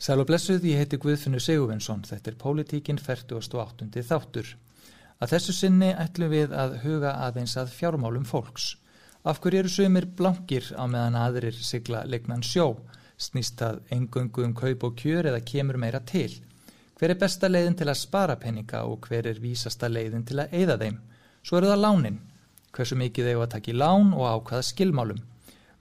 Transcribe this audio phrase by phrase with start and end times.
[0.00, 4.00] Sæl og blessuð, ég heiti Guðfinnur Sigurvinsson, þetta er Pólitíkin 48.
[4.08, 4.46] þáttur.
[5.20, 8.70] Að þessu sinni ætlum við að huga aðeins að fjármálum fólks.
[9.28, 12.78] Af hverju eru sögumir blankir á meðan aðrir sigla legnan sjó,
[13.20, 16.32] snýst að engöngu um kaup og kjör eða kemur meira til?
[16.96, 20.56] Hver er besta leiðin til að spara peninga og hver er vísasta leiðin til að
[20.56, 20.96] eigða þeim?
[21.44, 22.20] Svo eru það lánin.
[22.72, 25.20] Hversu mikið þeir að taka í lán og ákvaða skilmálum?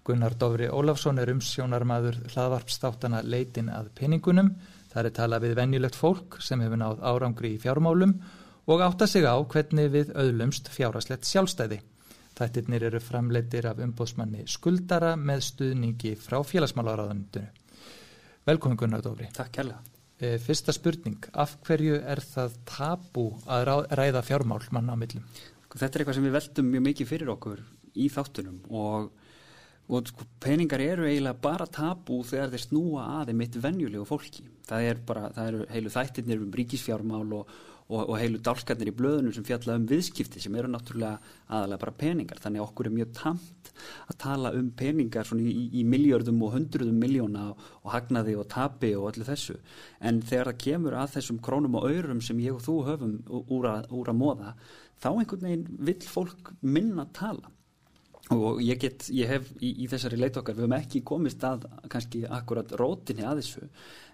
[0.08, 4.54] Gunnar Dófri Ólafsson er umsjónarmaður hlaðvarpstáttana leitin að peningunum.
[4.90, 8.16] Það er talað við venjulegt fólk sem hefur náð árangri í fjármálum
[8.70, 11.82] og átta sig á hvernig við auðlumst fjárhaslegt sjálfstæði.
[12.40, 17.50] Þættirnir eru framleitir af umbóðsmanni skuldara með stuðningi frá félagsmálaráðanundinu.
[18.48, 19.28] Velkomin Gunnar Dófri.
[19.36, 19.82] Takk kærlega.
[20.20, 25.24] Fyrsta spurning, af hverju er það tabu að ræða fjármál manna á millum?
[25.72, 27.62] Þetta er eitthvað sem við veldum mjög mikið fyrir okkur
[27.96, 29.12] í þáttunum og
[29.90, 34.46] og sko, peningar eru eiginlega bara tabú þegar þeir snúa aðeins mitt venjulegu fólki.
[34.70, 37.54] Það er bara, það eru heilu þættirnir um ríkisfjármál og,
[37.90, 41.18] og, og heilu dálskarnir í blöðunum sem fjalla um viðskipti sem eru náttúrulega
[41.48, 42.42] aðalega bara peningar.
[42.44, 43.74] Þannig okkur er mjög tamt
[44.06, 48.50] að tala um peningar svona í, í miljardum og hundruðum miljóna og, og hagnaði og
[48.54, 49.58] tapi og öllu þessu.
[50.06, 53.72] En þegar það kemur að þessum krónum og öyrum sem ég og þú höfum úr
[53.74, 54.54] að, úr að móða
[55.00, 57.50] þá einhvern veginn vill fólk minna tala
[58.36, 61.64] og ég get, ég hef í, í þessari leit okkar, við höfum ekki komist að
[61.90, 63.64] kannski akkurat rótinni að þessu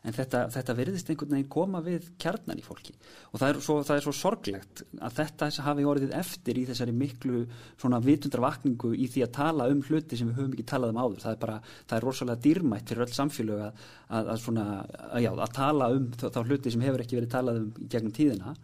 [0.06, 2.94] en þetta, þetta verðist einhvern veginn koma við kjarnan í fólki.
[3.34, 6.96] Og það er svo, það er svo sorglegt að þetta hafi orðið eftir í þessari
[6.96, 7.42] miklu
[7.82, 11.20] svona vitundarvakningu í því að tala um hluti sem við höfum ekki talað um áður,
[11.26, 11.58] það er bara,
[11.90, 14.70] það er rosalega dýrmætt fyrir öll samfélög að, að, að svona,
[15.10, 18.16] að já, að tala um þá, þá hluti sem hefur ekki verið talað um gegnum
[18.16, 18.56] tíðina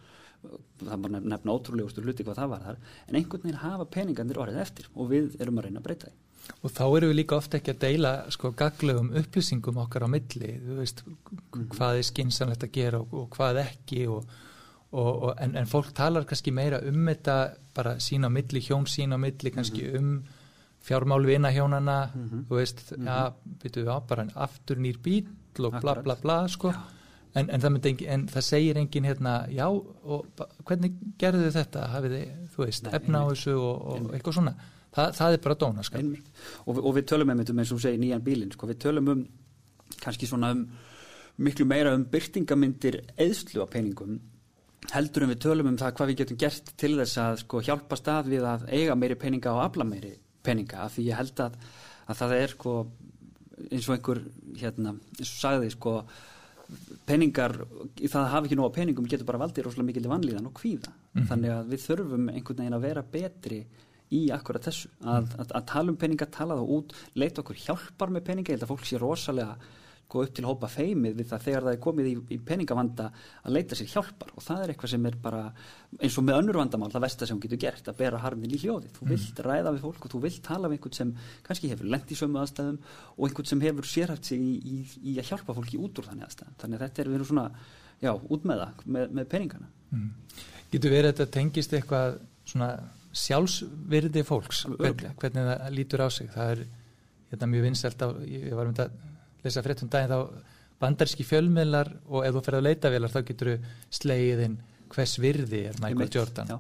[0.81, 4.61] það var nefna ótrúlegustu hluti hvað það var þar en einhvern veginn hafa peningarnir orðið
[4.65, 6.19] eftir og við erum að reyna að breyta því
[6.65, 10.53] og þá eru við líka ofta ekki að deila sko gaglegum upplýsingum okkar á milli
[10.63, 11.67] þú veist mm.
[11.75, 14.31] hvað er skinsanlegt að gera og, og hvað ekki og,
[14.91, 17.37] og, en, en fólk talar kannski meira um þetta
[17.77, 19.99] bara sín á milli, hjón sín á milli kannski mm.
[19.99, 20.39] um
[20.81, 22.45] fjármál vina hjónana mm -hmm.
[22.49, 23.05] þú veist, -hmm.
[23.05, 25.27] ja, byrjuðu á bara aftur nýr bíl
[25.59, 27.00] og bla bla bla sko já
[27.31, 31.83] En, en, það engin, en það segir engin hérna, já, og hvernig gerðu þið þetta,
[31.93, 34.55] hafið þið, þú veist, efna á þessu og, og eitthvað svona,
[34.91, 35.99] Þa, það er bara dóna, sko.
[36.67, 39.21] Og, og við tölum um eins og segir nýjan bílinn, sko, við tölum um
[40.01, 40.65] kannski svona um
[41.41, 44.17] miklu meira um byrtingamindir eðslu á peningum,
[44.91, 47.97] heldur en við tölum um það hvað við getum gert til þess að sko hjálpa
[47.99, 50.11] stað við að eiga meiri peninga og afla meiri
[50.43, 51.57] peninga, af því ég held að,
[52.09, 52.75] að það er sko
[53.69, 54.21] eins og einhver,
[54.57, 55.95] hérna, eins og sagði, sko,
[57.05, 57.55] peningar,
[57.99, 60.91] það hafi ekki á peningum getur bara valdið rosalega mikil vanlíðan og kvíða.
[61.13, 63.61] Mm þannig að við þurfum einhvern veginn að vera betri
[64.11, 64.89] í akkurat þessu.
[65.01, 65.35] Að, mm.
[65.39, 68.67] að, að tala um peninga, tala þá út leita okkur hjálpar með peninga, ég held
[68.67, 69.55] að fólk sé rosalega
[70.11, 73.05] sko upp til hópa feimið við það þegar það er komið í, í peningavanda
[73.47, 74.33] að leita sér hjálpar.
[74.35, 75.43] Og það er eitthvað sem er bara
[75.99, 78.59] eins og með önnur vandamál það vestar sem hún getur gert að bera harmin í
[78.59, 79.13] hljóði þú mm.
[79.13, 81.13] vilt ræða við fólk og þú vilt tala við einhvern sem
[81.47, 82.79] kannski hefur lengt í sömu aðstæðum
[83.15, 84.81] og einhvern sem hefur sérhæft sig í, í,
[85.13, 86.57] í að hjálpa fólki út úr þannig aðstæðum.
[86.63, 87.45] Þannig að þetta er erum svona,
[88.03, 89.71] já, út með það með, með peningana.
[89.91, 90.09] Mm.
[90.71, 92.19] Getur verið að þetta tengist eitthvað
[92.51, 92.73] svona
[93.21, 94.65] sjálfsvirði fólks?
[94.71, 96.29] Hvernig, hvernig það lítur á sig?
[96.31, 96.61] Það er
[97.31, 99.10] hérna, mjög vinnselt á, ég var um þetta
[99.45, 100.19] lesa fréttum daginn þá
[100.81, 104.59] bandarski fjölmiðlar og ef þú ferð að leita velar þá getur þú sleiðin
[104.91, 106.57] hvers virði er Michael Jordan já.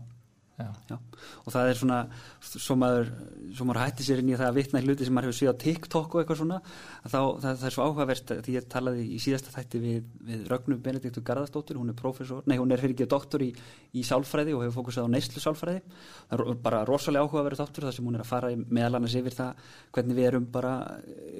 [0.89, 0.97] Já.
[1.45, 1.97] Og það er svona
[2.41, 3.11] svo maður,
[3.55, 6.15] svo maður hætti sér inn í það að vitna hluti sem maður hefur síðan TikTok
[6.15, 9.81] og eitthvað svona þá, það, það er svo áhugavert því ég talaði í síðasta þætti
[9.83, 13.51] við, við Rögnu Benediktur Garðarsdóttir hún er professor, nei hún er fyrir ekki doktor í,
[13.93, 15.83] í sálfræði og hefur fókusað á neyslu sálfræði
[16.29, 19.37] það er bara rosalega áhugaverð þáttur þar sem hún er að fara meðal annars yfir
[19.37, 20.75] það hvernig við erum bara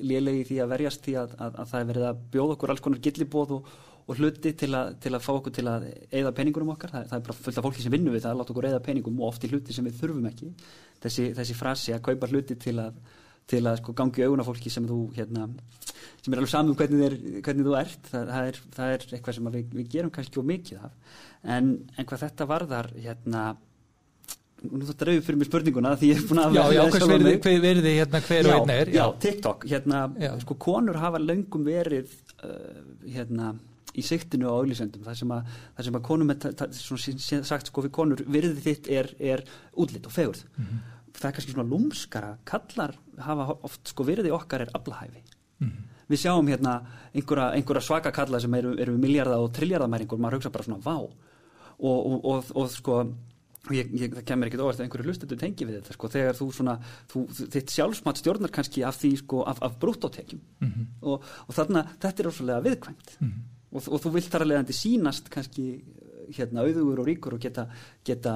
[0.02, 2.86] lélegi því að verjast því að, að, að það er verið að bjóða okkur alls
[2.86, 3.74] konar gillibóð og
[4.08, 7.18] og hluti til að, til að fá okkur til að eigða peningunum okkar, það, það
[7.18, 9.32] er bara fullt af fólki sem vinnum við það að láta okkur eigða peningum og
[9.32, 10.52] oft í hluti sem við þurfum ekki.
[11.04, 13.00] Þessi, þessi frasi að kaupa hluti til að,
[13.52, 15.48] til að sko gangi auðuna fólki sem þú hérna,
[16.22, 19.10] sem er alveg saman um hvernig, er, hvernig þú ert það, það, er, það er
[19.10, 21.20] eitthvað sem við, við gerum kannski og mikið af.
[21.58, 23.50] En, en hvað þetta varðar hérna
[24.70, 27.34] nú þú draugur fyrir mig spurninguna því ég er búin að já, já, hvers verði,
[27.42, 28.92] hver verði hérna hver og einn er?
[28.94, 30.02] já, TikTok, hérna,
[30.44, 32.14] sko konur hafa löngum verið
[32.46, 33.56] uh, hérna
[33.98, 37.94] í siktinu á auðlýsendum þar sem að, þar sem að konum er sagt sko við
[37.98, 40.84] konur virðið þitt er, er útlitt og fegurð mm -hmm.
[41.14, 45.90] það er kannski svona lúmskara kallar hafa oft sko virðið okkar er aflahæfi mm -hmm.
[46.10, 46.82] við sjáum hérna
[47.14, 50.98] einhverja, einhverja svaka kalla sem eru, eru miljardar og triljardamæringur, maður hugsa bara svona vá
[50.98, 53.06] og, og, og, og sko
[53.70, 56.48] ég, ég, það kemur ekkit óvart að einhverju hlustendur tengi við þetta sko, þegar þú
[56.56, 56.76] svona,
[57.12, 57.24] þú,
[57.54, 60.86] þitt sjálfsmat stjórnar kannski af því sko, af, af brúttótekjum mm -hmm.
[61.02, 63.44] og, og þarna, þetta er ósvæmlega viðkvæmt mm -hmm.
[63.72, 65.66] Og, og þú vilt þar að leiðandi sínast kannski
[66.32, 67.66] hérna auðugur og ríkur og geta,
[68.08, 68.36] geta,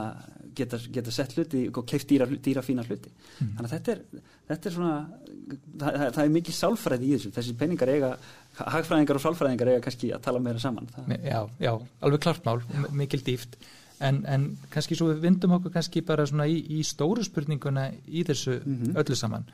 [0.56, 3.12] geta, geta sett hluti og keift dýra, dýra fína hluti.
[3.40, 3.54] Mm.
[3.56, 7.32] Þannig að þetta er, þetta er svona það, það, það er mikið sálfræði í þessu.
[7.38, 8.12] Þessi peningar eiga,
[8.60, 10.92] hagfræðingar og sálfræðingar eiga kannski að tala meira saman.
[11.24, 12.60] Já, já, alveg klart mál,
[12.92, 13.60] mikil dýft
[14.04, 18.26] en, en kannski svo við vindum okkur kannski bara svona í, í stóru spurninguna í
[18.28, 18.98] þessu mm -hmm.
[19.02, 19.48] öllu saman.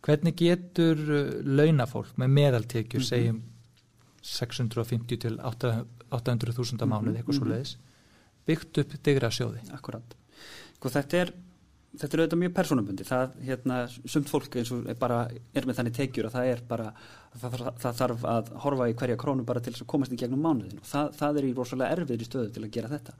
[0.00, 3.08] Hvernig getur uh, launafólk með meðaltekjur mm -hmm.
[3.08, 3.42] segjum
[4.22, 7.54] 650 til 800.000 mánuð eitthvað svo mhm.
[7.54, 7.76] leiðis
[8.48, 10.16] byggt upp digra sjóði Akkurat,
[10.76, 11.32] sko þetta er
[11.98, 15.24] þetta er auðvitað mjög persónubundi það, hérna, sumt fólk eins og bara
[15.56, 18.96] er með þannig tekjur og það er bara það, það, það þarf að horfa í
[19.00, 21.54] hverja krónu bara til þess að komast í gegnum mánuðin og það, það er í
[21.56, 23.16] rosalega erfiðri stöðu til að gera þetta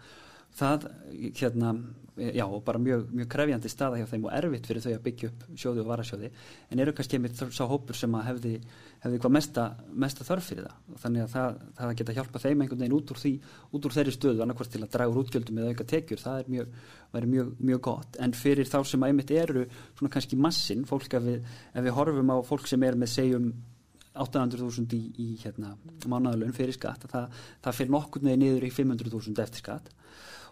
[0.59, 0.87] það
[1.39, 1.73] hérna,
[2.21, 5.45] já, bara mjög, mjög krefjandi staða hjá þeim og erfitt fyrir þau að byggja upp
[5.63, 6.31] sjóði og varasjóði.
[6.71, 8.53] En eru kannski einmitt sá hópur sem að hefði,
[9.05, 9.65] hefði hvað mesta,
[10.05, 10.99] mesta þörf fyrir það.
[11.05, 13.35] Þannig að það, það geta hjálpa þeim einhvern veginn út úr því,
[13.71, 16.23] út úr þeirri stöðu annarkvært til að draga úr útgjöldum eða auka tekjur.
[16.27, 16.79] Það er mjög,
[17.35, 18.21] mjög, mjög gott.
[18.21, 19.67] En fyrir þá sem að einmitt eru
[19.97, 23.53] svona kannski massin, fólk ef við, ef við horfum á fólk sem er með segjum
[24.21, 25.77] 800.000 í, í hérna,
[26.11, 27.29] mánaðalun fyrir skatt það,
[27.63, 29.93] það fyrir nokkur neði niður í 500.000 eftir skatt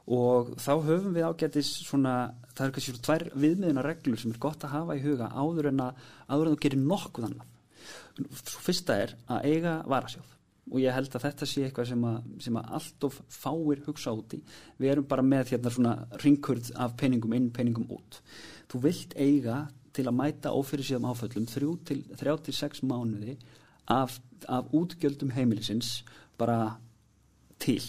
[0.08, 2.14] og þá höfum við ágætis svona,
[2.54, 5.68] það er kannski svona tvær viðmiðuna reglur sem er gott að hafa í huga áður
[5.72, 6.02] en að,
[6.32, 7.54] áður en þú gerir nokkuð annað.
[8.40, 10.34] Svo fyrsta er að eiga varasjóð
[10.68, 14.12] og ég held að þetta sé eitthvað sem að, sem að allt of fáir hugsa
[14.16, 14.40] úti.
[14.80, 15.94] Við erum bara með hérna svona
[16.24, 18.20] ringkurð af peningum inn, peningum út.
[18.68, 19.62] Þú vilt eiga
[19.96, 23.38] til að mæta ófyrir síðan áföllum 3-6 mánuði
[23.88, 26.02] af, af útgjöldum heimilisins
[26.38, 26.76] bara
[27.62, 27.82] til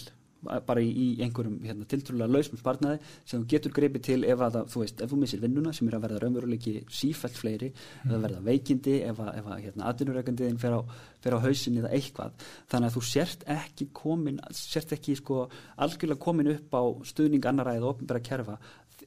[0.66, 4.82] bara í einhverjum hérna, tiltrúlega lausum sparnaði sem þú getur greipið til ef að þú
[4.84, 8.10] veist, ef þú missir vinnuna sem er að verða raunveruleiki sífælt fleiri, mm.
[8.10, 12.90] eða verða veikindi ef að, að hérna, atvinnureikandiðin fer á, á hausin eða eitthvað þannig
[12.90, 15.42] að þú sért ekki komin sért ekki sko
[15.76, 18.56] algjörlega komin upp á stuðning annaræðið og ofnbæra kerfa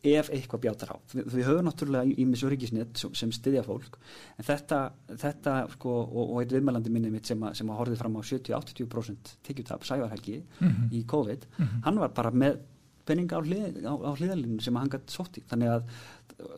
[0.04, 0.98] ef eitthvað bjátar á.
[1.14, 3.98] Við, við höfum náttúrulega í missu ríkisnett sem styðja fólk
[4.38, 4.82] en þetta,
[5.22, 8.22] þetta sko, og, og eitt viðmælandi minni mitt sem að, sem að horfið fram á
[8.22, 10.92] 70-80% tekjutap sævarhelgi mm -hmm.
[10.92, 11.84] í COVID, mm -hmm.
[11.88, 12.60] hann var bara með
[13.06, 15.44] penninga á, hlið, á, á hliðalinu sem að hann gæti sótt í.
[15.48, 15.84] Þannig að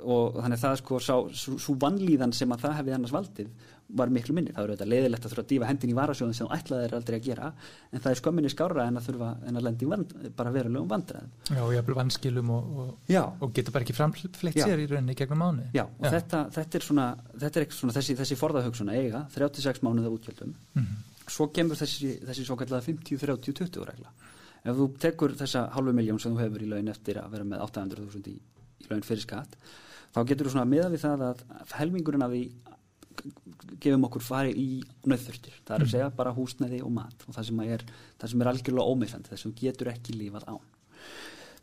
[0.06, 3.50] og þannig að það sko svo vannlíðan sem að það hefði annars valdið
[3.88, 6.48] var miklu minni, það eru auðvitað leiðilegt að þurfa að dífa hendin í varasjóðin sem
[6.56, 7.50] ætlaði er aldrei að gera
[7.92, 11.36] en það er skömminni skára en að þurfa en að lendi vand, bara verulegum vandræðum.
[11.52, 13.14] Já, og jæfnvel vanskilum og, og,
[13.46, 16.12] og getur bara ekki framfleytt sér í rauninni gegnum mánu Já, og Já.
[16.18, 17.08] Þetta, þetta er svona,
[17.46, 20.58] þetta er svona þessi, þessi forðahauksuna eiga, 36 mánuða útgjöldum.
[20.74, 21.30] Mm -hmm.
[21.30, 24.14] svo kemur þessi, þessi svo kallega 50-30-20 regla.
[24.66, 27.60] Ef þú tekur þessa halvu miljón sem þú hefur í laun eftir að vera með
[27.70, 28.40] 800.000 í,
[28.82, 29.58] í laun fyrir skatt
[30.16, 31.44] þá getur þú svona miða við það að
[31.76, 32.44] helmingurinn af því
[33.82, 34.68] gefum okkur fari í
[35.08, 35.94] nöðþurftir það er að mm.
[35.94, 37.86] segja bara húsnæði og mat og það sem er,
[38.22, 40.62] það sem er algjörlega ómeðfandi þess að getur ekki lífað án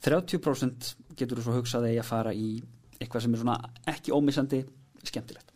[0.02, 2.56] 30% getur þú svo hugsaði að fara í
[2.98, 3.58] eitthvað sem er svona
[3.92, 4.62] ekki ómeðsandi
[5.06, 5.52] skemmtilegt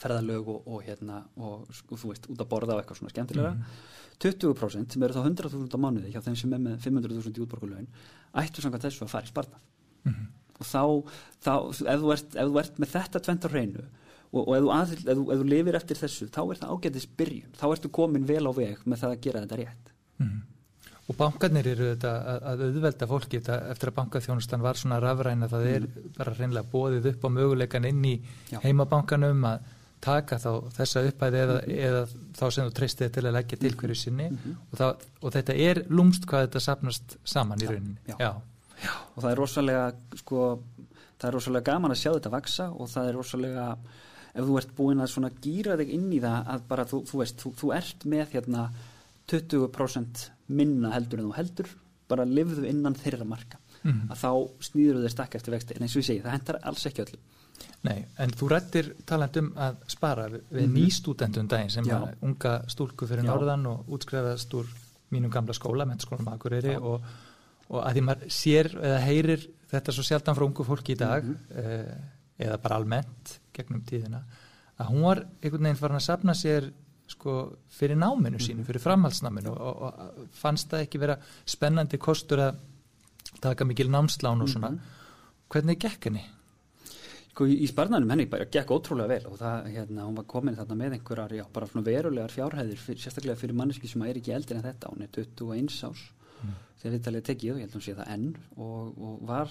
[0.00, 3.52] ferðalög og, og hérna og, og þú veist, út að borða og eitthvað svona skemmtilega
[3.54, 3.76] mm.
[4.22, 7.90] 20% sem eru þá 100.000 á mánuði hjá þeim sem er með 500.000 í útborgulegin
[8.42, 9.60] ættu samkvæmt þessu að fara í sparta
[10.06, 10.24] mm.
[10.60, 10.82] og þá,
[11.46, 11.52] þá
[11.94, 13.86] ef, þú ert, ef þú ert með þetta tvent á hreinu
[14.34, 16.74] og, og ef, þú að, ef, þú, ef þú lifir eftir þessu þá er það
[16.74, 20.42] ágættis byrjun, þá ertu komin vel á veg með það að gera þetta rétt mm.
[21.04, 22.10] Og bankarnir eru þetta
[22.48, 26.12] að auðvelda fólki þetta eftir að bankaþjónustan var svona rafræna það er mm.
[26.16, 28.14] bara reynilega bóðið upp á möguleikan inn í
[28.48, 28.56] Já.
[28.62, 29.66] heimabankanum að
[30.04, 31.76] taka þá þessa upphæði eða, mm.
[31.88, 32.00] eða
[32.38, 34.56] þá sem þú treystið til að leggja til hverju sinni -hmm.
[34.70, 38.16] og, það, og þetta er lúmst hvað þetta sapnast saman í rauninni Já.
[38.18, 38.32] Já.
[38.84, 38.94] Já.
[39.14, 39.84] og það er rosalega
[40.20, 40.40] sko,
[41.18, 43.66] það er rosalega gaman að sjá þetta vaksa og það er rosalega
[44.34, 47.20] ef þú ert búin að svona gýra þig inn í það að bara þú, þú
[47.22, 48.64] veist, þú, þú ert með hérna
[49.30, 50.24] 20%
[50.54, 51.70] minna heldur en þú heldur,
[52.10, 54.10] bara livðu innan þeirra marka, mm.
[54.12, 54.30] að þá
[54.68, 57.22] snýður þau stakka eftir vexti, en eins og ég segi það hendar alls ekki öllum.
[57.84, 60.74] Nei, en þú rættir talandum að spara við mm -hmm.
[60.74, 62.00] nýstúdendum daginn sem Já.
[62.00, 64.66] var unga stúlku fyrir norðan og útskrefast úr
[65.10, 67.02] mínum gamla skóla, mennskólanum Akureyri og,
[67.68, 71.24] og að því maður sér eða heyrir þetta svo sjaldan frá ungu fólki í dag
[71.24, 71.94] mm -hmm.
[72.38, 74.24] eða bara almennt gegnum tíðina
[74.78, 76.70] að hún var einhvern veginn farin að sapna sér
[77.10, 77.34] sko
[77.68, 78.68] fyrir náminu sínu, mhm.
[78.68, 82.62] fyrir framhaldsnáminu og, og, og fannst það ekki vera spennandi kostur að
[83.44, 85.50] taka mikil námslán og svona mm -hmm.
[85.52, 86.24] hvernig gekk henni?
[87.34, 90.74] Sko í sparnanum henni bara gekk ótrúlega vel og það, hérna, hún var komin þarna
[90.74, 94.56] með einhverjar, já, bara svona verulegar fjárhæðir fyr, sérstaklega fyrir manneski sem er ekki eldir
[94.56, 95.98] en þetta, hún er 21 ás
[96.42, 96.54] mm.
[96.78, 99.50] þegar þetta er tekið ég held að hún sé það enn og, og var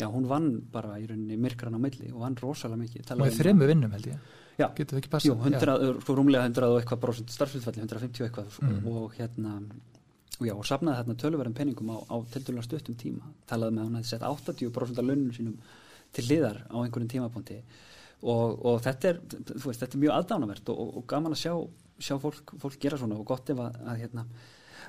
[0.00, 3.12] já, hún vann bara í rauninni myrkran á milli og vann rosalega mikið.
[3.18, 4.18] Og í þremu vinnum held ég.
[4.58, 4.68] Já.
[4.74, 5.56] Getur það ekki Jú, passað?
[5.58, 8.86] 100, sko rúmlega 100 og eitthvað prosent starfsfylgfalli, 150 eitthvað Mm.
[8.86, 9.54] og, og hérna
[10.40, 13.88] og já, og safnaði þarna tölverðum peningum á, á tildulega stuttum tíma, talaði með að
[13.88, 15.56] hún hefði sett 80% af launum sínum
[16.14, 17.58] til hliðar á einhverjum tímapunkti
[18.22, 21.42] og, og þetta er, þú veist, þetta er mjög aðdánavert og, og, og gaman að
[21.44, 21.54] sjá,
[22.02, 24.26] sjá fólk, fólk gera svona og gott ef að, að hérna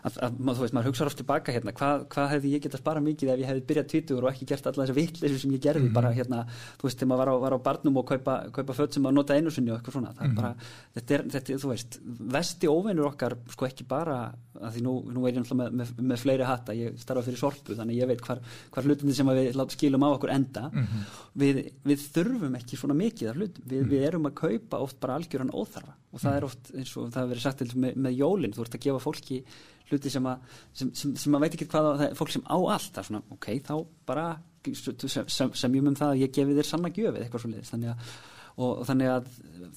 [0.04, 3.02] að, að þú veist, maður hugsaður oft tilbaka hérna, hvað, hvað hefði ég getað spara
[3.06, 5.86] mikið ef ég hefði byrjað tvítugur og ekki gert alla þessa vitleysu sem ég gerði,
[5.86, 5.94] Mhm.
[5.94, 6.46] bara hérna
[6.80, 9.14] þú veist, þegar maður var á, var á barnum og kaupa, kaupa föt sem maður
[9.22, 10.36] nota einu sinni og eitthvað svona það er Mhm.
[10.36, 10.56] bara,
[10.96, 12.00] þetta er, þetta, þú veist
[12.36, 15.90] vesti óvinnur okkar, sko ekki bara að því nú, nú er ég náttúrulega með, með,
[16.00, 18.40] með fleiri hatta, ég starfa fyrir sorpu, þannig ég veit hvar,
[18.72, 21.06] hvar hlutinni sem að við skilum á okkur enda Mhm.
[21.38, 25.16] við, við þurfum ekki svona mikið af hlutum, við, við erum að kaupa oft bara
[25.20, 28.54] algjöran óþarfa og það er oft eins og það hefur verið sagt með, með jólinn,
[28.56, 29.44] þú ert að gefa fólki
[29.90, 32.58] hluti sem að, sem, sem, sem að veit ekki hvað það er fólk sem á
[32.58, 33.76] allt, það er svona ok, þá
[34.10, 34.30] bara
[34.66, 37.52] sem, sem, sem ég um það að ég gefi þér sanna gjöf eða eitthvað svo
[37.52, 38.16] leiðis, þannig að
[38.56, 39.26] og þannig að,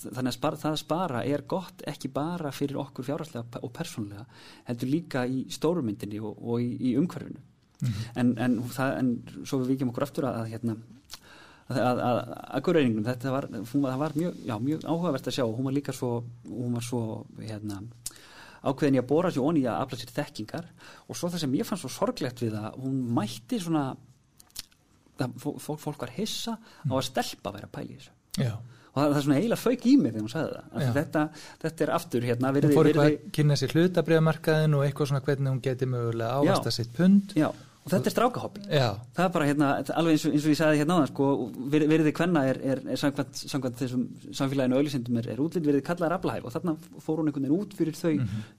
[0.05, 4.27] þannig að spara, það að spara er gott ekki bara fyrir okkur fjárhagslega og persónlega,
[4.69, 7.43] heldur líka í stórumyndinni og, og í, í umhverfinu.
[8.19, 10.77] En, en, það, en svo við vikjum okkur aftur að, að hérna
[11.69, 15.45] að, að, að, gurreiningnum, þetta var, var, það var mjög, já, mjög áhugavert að sjá
[15.45, 16.11] og hún var líka svo,
[16.49, 17.03] hún var svo
[17.39, 17.83] hérna,
[18.63, 20.69] ákveðin í að bóra sér onni í að afla sér þekkingar.
[21.09, 23.85] Og svo það sem ég fann svo sorglegt við það, hún mætti svona
[25.19, 28.13] fólk, fólk var hissa á að stelpa að vera að pæla í þessu.
[28.39, 28.53] Já.
[28.89, 30.93] og það, það er svona eiginlega fauk í mig þegar hún sagði það.
[30.99, 31.23] Þetta,
[31.65, 35.25] þetta er aftur hérna Hún virði, fór eitthvað að kynna sér hlutabriðamarkaðin og eitthvað svona
[35.27, 37.35] hvernig hún geti mögulega ávasta sitt pund.
[37.39, 37.49] já,
[37.89, 38.63] og þetta er strákahoppi
[39.17, 41.29] það er bara hérna, alveg eins og, eins og ég sagði hérna áðan sko,
[41.75, 44.05] vir- virði hvenna er, er, er samkvæmt, samkvæmt þessum
[44.39, 47.59] samfélaginu og auðlýsindum er, er útlýtt virði kallar aflahæf og þarna fór hún einhvern veginn
[47.65, 48.13] út fyrir þau,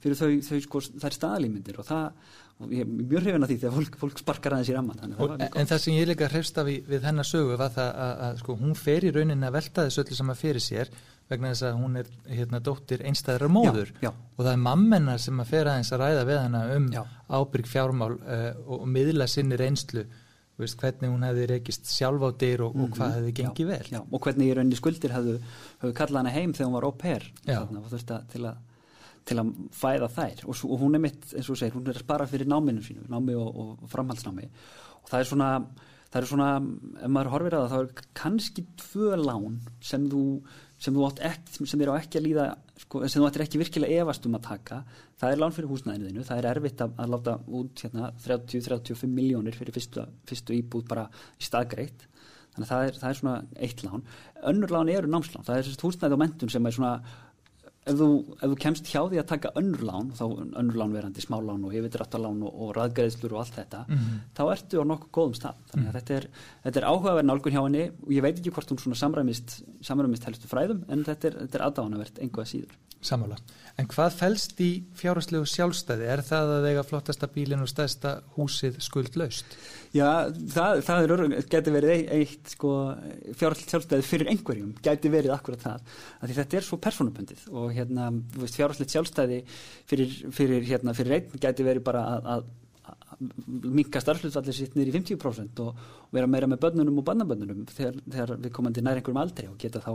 [0.03, 3.57] fyrir þau, þau sko, þær staðalímyndir og það, og ég er mjög hrifin að því
[3.61, 6.27] þegar fólk, fólk sparkar aðeins í ramman að Og, það en það sem ég líka
[6.33, 9.55] hrefst af við hennar sögu var það að, að sko, hún fer í rauninni að
[9.59, 10.91] velta þessu öllu saman fyrir sér
[11.29, 13.91] vegna þess að hún er hérna, dóttir einstæðrar móður.
[14.01, 14.13] Já, já.
[14.37, 17.03] og það er mammenna sem að fer aðeins að ræða við hana um Já.
[17.29, 20.05] ábyrg fjármál uh, og, miðla sinni reynslu
[20.59, 23.69] veist, hvernig hún hefði reykist sjálf á dyr og, og hvað hefði gengið Mhm.
[23.69, 23.91] vel.
[23.93, 25.35] já, og hvernig í rauninni skuldir hefðu,
[25.83, 26.87] hefðu kallað hana heim þegar hún var
[28.17, 28.57] að, til, að,
[29.29, 30.43] til að fæða þær.
[30.49, 32.81] Og, svo, og hún er mitt, eins og segir, hún er að spara fyrir náminu
[32.83, 34.49] sínu, námi og, og framhaldsnámi.
[35.03, 35.49] Og það er svona
[36.09, 36.49] það er svona,
[37.05, 40.21] ef maður horfir að það þá er kannski tvö lán sem þú,
[40.79, 42.45] sem þú átt ekki sem þér á ekki að líða,
[42.83, 44.81] sko, sem þú áttir ekki virkilega efast um að taka,
[45.19, 49.11] það er lán fyrir húsnæðinu þínu, það er erfitt að, að láta út hérna, 30-35
[49.11, 52.07] miljónir fyrir fyrstu, fyrstu íbúð bara í staðgreitt
[52.53, 53.35] þannig að það er, það er svona
[53.67, 54.05] eitt lán.
[54.49, 56.93] Önnur lán eru námslán, það er sérst húsnæði og mentun sem er svona
[57.89, 60.23] ef þú, ef þú kemst hjá því að taka önnur lán þá
[60.61, 64.19] önnur lán verandi smálán og yfirdráttalán og, og raðgreðslur og allt þetta Mhm.
[64.37, 66.27] þá ertu á nokkuð góðum stað þannig að þetta er,
[66.65, 70.23] þetta er áhugaverð nálgun hjá henni og ég veit ekki hvort hún svona samræmist samræmist
[70.29, 73.37] helstu fræðum en þetta er, er aðdáðanavert einhvað síður Samála.
[73.79, 76.03] En hvað felst í fjárhagslegu sjálfstæði?
[76.11, 79.45] Er það að eiga flottasta bílinn og stæðsta húsið skuldlaust?
[79.89, 82.73] Já, það, það er örg, geti verið eitt, sko,
[83.39, 88.11] fjárhaldslega sjálfstæði fyrir einhverjum, geti verið akkurat það, því þetta er svo persónubundið og hérna,
[88.37, 89.39] fjárhaldslega sjálfstæði
[89.89, 92.58] fyrir, fyrir, hérna, fyrir einn geti verið bara að, að, að
[93.19, 98.31] minka starfslutallir sitt í 50% og, og vera meira með börnunum og bannabönnunum þegar, þegar
[98.45, 99.91] við komandi nær einhverjum aldrei og geta þá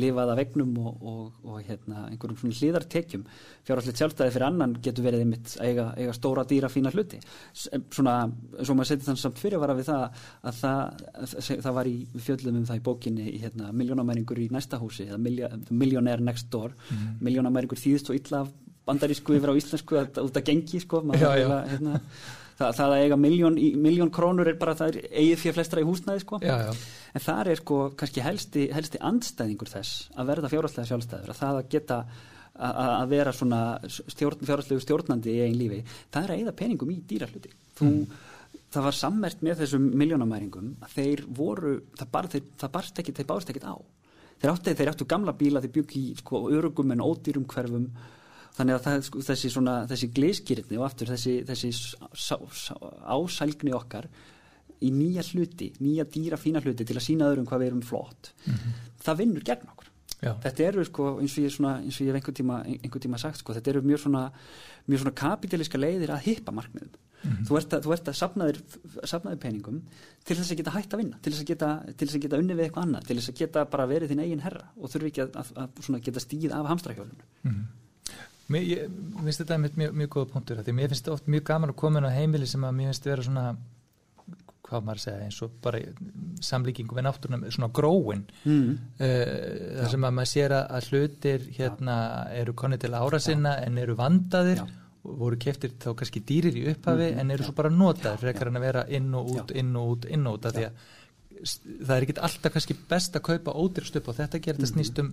[0.00, 3.26] lifað af vegnum og, og, og hérna, einhverjum svona hlýðartekjum
[3.68, 7.20] fjárhaldslega sjálfstæði fyrir annan getur verið einmitt að eiga, eiga stóra dýra fína hluti
[7.52, 8.16] svona,
[8.62, 11.06] svo maður setið þannig samt fyrirvara við það að það,
[11.52, 15.10] það var í við fjöllum um það í bókinni í hérna, miljónamæringur í næsta húsi
[15.10, 15.20] eða
[15.68, 17.18] miljónær next door mm.
[17.20, 18.46] miljónamæringur þýðist svo illa
[18.86, 21.58] bandarísku yfir á íslensku að, út að gengi sko, maður, Já, já.
[21.70, 22.00] hérna,
[22.62, 26.24] það, það að eiga miljón, krónur er bara það er eigið fyrir flestra í húsnæði
[26.24, 26.42] sko.
[26.42, 26.74] Já, já.
[27.12, 31.62] en það er sko kannski helsti, helsti andstæðingur þess að verða fjárhalslega sjálfstæður að það
[31.62, 32.20] að geta að
[32.52, 35.80] að vera svona stjórn, fjárhalslegu stjórnandi í einn lífi,
[36.12, 37.88] það er að eigða peningum í dýrahluti þú,
[38.74, 43.14] það var sammert með þessum miljónamæringum að þeir voru, það, bar, þeir, það barst ekki
[43.16, 43.74] þeir bárst ekkit á
[44.42, 47.88] þeir áttu, þeir áttu gamla bíla, þeir byggi í sko, örugum en ódýrum hverfum
[48.56, 52.74] þannig að það, sko, þessi, svona, þessi glískýrni og aftur þessi, þessi sá, sá,
[53.16, 54.08] ásælgni okkar
[54.82, 58.32] í nýja hluti, nýja dýra fína hluti til að sína öðrum hvað við erum flott
[59.04, 59.88] það vinnur gegn okkur.
[60.22, 60.36] Já.
[60.42, 63.18] þetta eru sko eins og ég, svona, eins og ég hef einhver tíma, einhver tíma
[63.18, 64.20] sagt sko, þetta eru mjög svona,
[64.86, 66.92] mjög svona kapitalíska leiðir að hippa markmiðum.
[67.46, 69.76] Þú ert að, þú ert að safna þér peningum
[70.26, 72.40] til þess að geta hægt að vinna til þess að geta, til þess að geta
[72.42, 75.10] unni við eitthvað annað til þess að geta bara verið þín eigin herra og þurfi
[75.12, 75.52] ekki að, að,
[75.94, 77.62] að geta stíð af hamstrahjólinu Mhm.
[78.52, 81.44] Mér ég- mér finnst þetta mjög, mjög, mjög góða punktur því mér finnst oft mjög
[81.50, 83.46] gaman að koma inn á heimili sem að mér finnst vera svona
[84.72, 85.80] hvað maður segja eins og bara
[86.48, 88.68] samlíkingu við náttúrunum svona gróin mm.
[89.00, 91.96] uh, þar sem að maður sér að, hlutir hérna
[92.40, 94.64] eru konni til ára sinna en eru vandaðir Já.
[95.04, 97.46] og voru keftir þá kannski dýrir í upphafi Mhm, en eru já.
[97.50, 99.60] svo bara notaðir frekar en að vera inn og út, Já.
[99.60, 103.96] inn og út, inn og út það er ekki alltaf kannski best að kaupa ódýrst
[103.98, 105.12] upp og þetta gerir þetta Mhm.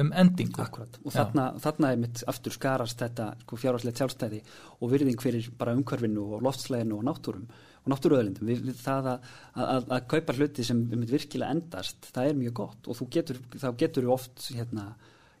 [0.00, 0.62] Um, endingu.
[0.62, 4.40] Akkurat, og þarna, þarna er mitt aftur skarast þetta sko, fjárhagslegt sjálfstæði
[4.78, 7.46] og virðing fyrir bara umhverfinu og loftslæginu og náttúrum
[7.82, 12.28] og náttúruöðlindum við, við það að, að, að kaupa hluti sem um virkilega endast, það
[12.30, 14.92] er mjög gott og getur, þá getur þú oft hérna,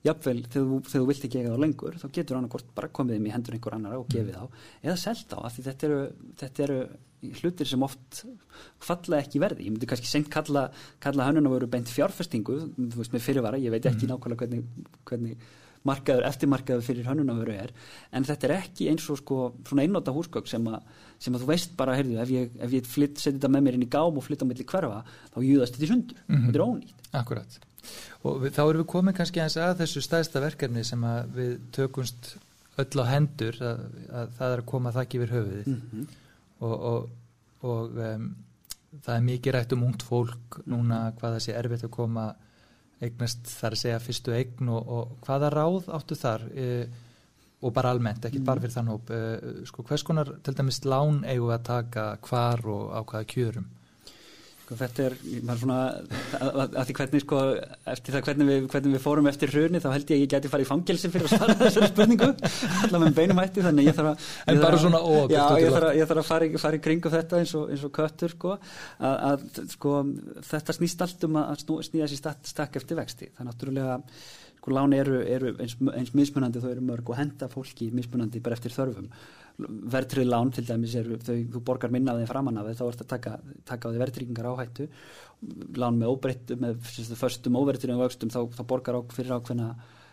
[0.06, 3.32] jafnvel þegar þú, vilt ekki eiga þá lengur, þá getur annarkort bara komið þeim í
[3.36, 4.44] hendur einhver annar og gefið þá
[4.82, 6.02] eða selt þá, af því þetta eru,
[6.42, 6.78] þetta eru
[7.38, 8.22] hlutir sem oft
[8.82, 10.66] falla ekki verði, ég myndi kannski seint kalla,
[11.02, 14.88] kalla hönnun að veru beint fjárfestingu þú veist með fyrirvara, ég veit ekki nákvæmlega hvernig,
[15.06, 15.50] hvernig
[15.88, 17.72] markaður, eftirmarkaður fyrir hönnunavöru er,
[18.12, 20.68] en þetta er ekki eins og sko svona einnóta húsgögg sem,
[21.18, 23.78] sem að þú veist bara, heyrðu, ef ég, ef ég flytt, seti þetta með mér
[23.80, 25.02] inn í gám og flytt á milli hverfa,
[25.34, 26.46] þá júðast þetta í sundur, Mhm.
[26.46, 26.94] þetta er ónýtt.
[27.22, 27.58] Akkurat.
[28.22, 31.58] Og við, þá erum við komin kannski eins að þessu stæðsta verkefni sem að við
[31.74, 32.36] tökumst
[32.78, 33.80] öll á hendur að,
[34.12, 36.06] að það er að koma þakki yfir höfuðið Mm
[36.62, 37.08] og, og,
[37.66, 38.26] og um,
[39.02, 42.26] það er mikið rætt um ungt fólk núna hvað það sé erfitt að koma
[43.02, 46.66] eignast þar að segja fyrstu eign og, og hvaða ráð áttu þar e,
[47.62, 49.20] og bara almennt, ekki bara fyrir þann hóp e,
[49.68, 53.68] sko hvers konar til dæmis lán eigum við að taka hvar og á hvaða kjörum
[54.72, 55.14] Sko, þetta er,
[55.44, 55.78] maður svona
[56.38, 57.40] að, að, því hvernig sko,
[57.92, 60.52] eftir það hvernig við, hvernig við fórum eftir hruni, þá held ég að ég geti
[60.52, 62.28] farið í fangelsi fyrir að svara þessari spurningu.
[62.86, 65.88] Allavega með beinum hætti, þannig ég þarf að En bara svona óábyrgt Já, ég þarf
[65.90, 68.54] að, ég þarf að fara, fara í kringu þetta eins og, eins og köttur sko,
[69.10, 69.96] að, að sko,
[70.52, 73.98] þetta snýst allt um að sér stakk, stakk eftir vexti, það er náttúrulega
[74.62, 78.54] sko lán eru, eru eins, eins mismunandi þau eru mörg og henda fólki mismunandi bara
[78.54, 79.08] eftir þörfum.
[79.90, 82.84] Verðtrið lán til dæmis eru þau, þú borgar minna af þeim framan af þeim þá
[82.86, 83.32] ert að taka,
[83.66, 84.86] taka á því verðtryggingar áhættu.
[85.82, 89.72] Lán með óbreytt með fyrstu, förstum óverðtryggjum vöxtum þá, þá borgar á, fyrir ákveðna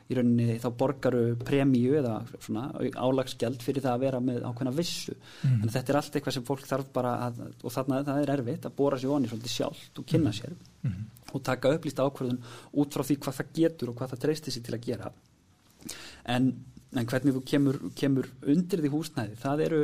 [0.10, 2.63] í rauninni þá borgaru premíu eða svona
[2.98, 5.13] álagsgjald fyrir það að vera með ákveðna vissu.
[5.44, 5.62] Mhm.
[5.63, 8.65] en þetta er allt eitthvað sem fólk þarf bara að, og þarna það er erfitt
[8.65, 11.06] að bóra sér onni svolítið sjálft og kynna sér Mhm.
[11.34, 12.41] og taka upplýsta ákvörðun
[12.74, 15.12] út frá því hvað það getur og hvað það treystir sér til að gera.
[16.26, 16.48] En,
[16.95, 19.82] en hvernig þú kemur, kemur undir því húsnæði það, eru,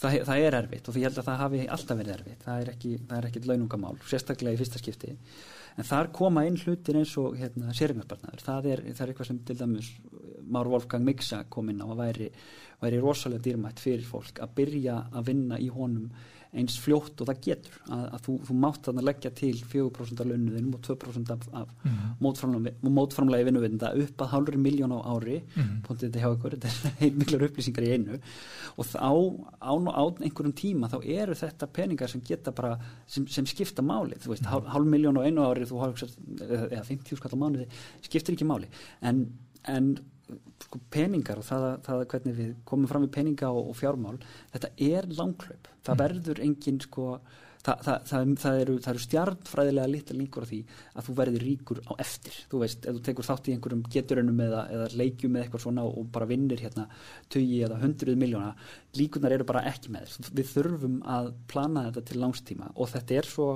[0.00, 2.42] það, það er erfitt og því ég held að það hafi alltaf verið erfitt.
[2.44, 5.12] Það er ekki, það er ekki launungamál, sérstaklega í fyrsta skipti
[5.78, 9.58] en þar koma inn hlutir eins og hérna, sérignarspartnaður það það er eitthvað sem til
[9.60, 9.92] dæmis
[10.48, 12.26] Már Wolfgang Miksa kom inn á að væri,
[12.80, 16.08] væri rosalega dýrmætt fyrir fólk að byrja að vinna í honum
[16.58, 17.76] eins fljótt og það getur.
[17.88, 21.68] Að, að þú, þú mátt þarna leggja til 4% af launuðinum og 2% af, af
[21.88, 22.10] Mhm.
[22.24, 25.38] mótframlega, vinnuvinda upp að hálfur miljón á ári.
[25.86, 28.18] Pontið þetta hjá ykkur, þetta er heilmiklar upplýsingar í einu.
[28.76, 28.98] Og þá
[29.62, 34.18] á, á einhverjum tíma þá eru þetta peningar sem geta bara, sem, sem skipta máli,
[34.18, 35.80] þú veist, hálf, hálf miljón á einu ári þú
[36.42, 37.66] eða, eða 50 skall á mánuði
[38.02, 38.68] skiptir ekki máli,
[39.02, 39.24] en,
[39.68, 39.92] en
[40.64, 43.76] sko, peningar og það, að- það að hvernig við komum fram í peninga og, og
[43.80, 44.16] fjármál
[44.54, 47.18] þetta er langklaup, það verður engin sko
[47.68, 50.58] Það, það, það, eru, það eru stjarnfræðilega litla líkur á því
[50.94, 52.36] að þú verður ríkur á eftir.
[52.48, 55.84] Þú veist, ef þú tekur þátt í einhverjum geturunum eða, eða leikjum eða eitthvað svona
[55.90, 56.86] og bara vinnir hérna
[57.28, 58.52] tugi eða hundruð miljóna
[58.96, 63.18] líkunar eru bara ekki með þess við þurfum að plana þetta til langstíma og þetta
[63.20, 63.48] er svo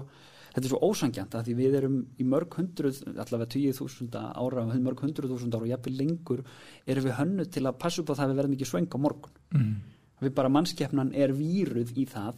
[0.53, 4.65] þetta er svo ósangjant að því við erum í mörg hundruð allavega tugið þúsunda ára
[4.73, 6.45] mörg hundruð þúsunda ára og jafnvel lengur
[6.87, 8.99] erum við hönnu til að passa upp á það að við verðum ekki svöng á
[9.01, 9.39] morgun.
[9.53, 9.75] Mhm.
[10.23, 12.37] við bara mannskeppnan er víruð í það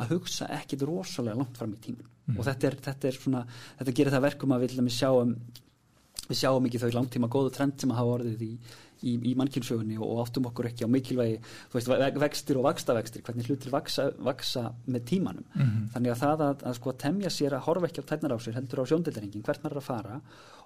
[0.00, 3.46] að hugsa ekkit rosalega langt fram í tímun og þetta er, þetta er svona
[3.78, 5.36] þetta gerir það verkum að við dæmis sjáum
[6.26, 8.52] við sjáum ekki þau langtíma góðu trend sem að hafa orðið í,
[9.02, 11.38] í, í mannkynnsögunni og áttum okkur ekki á mikilvægi
[11.74, 15.44] veist, ve- vextir og vaxtavextir hvernig hlutir vaksa, vaksa með tímanum.
[15.54, 15.88] Mhm.
[15.94, 18.38] þannig að það að, að sko að temja sér að horfa ekki á tætnar á
[18.40, 20.20] sér heldur á sjóndildarengin hvert maður er að fara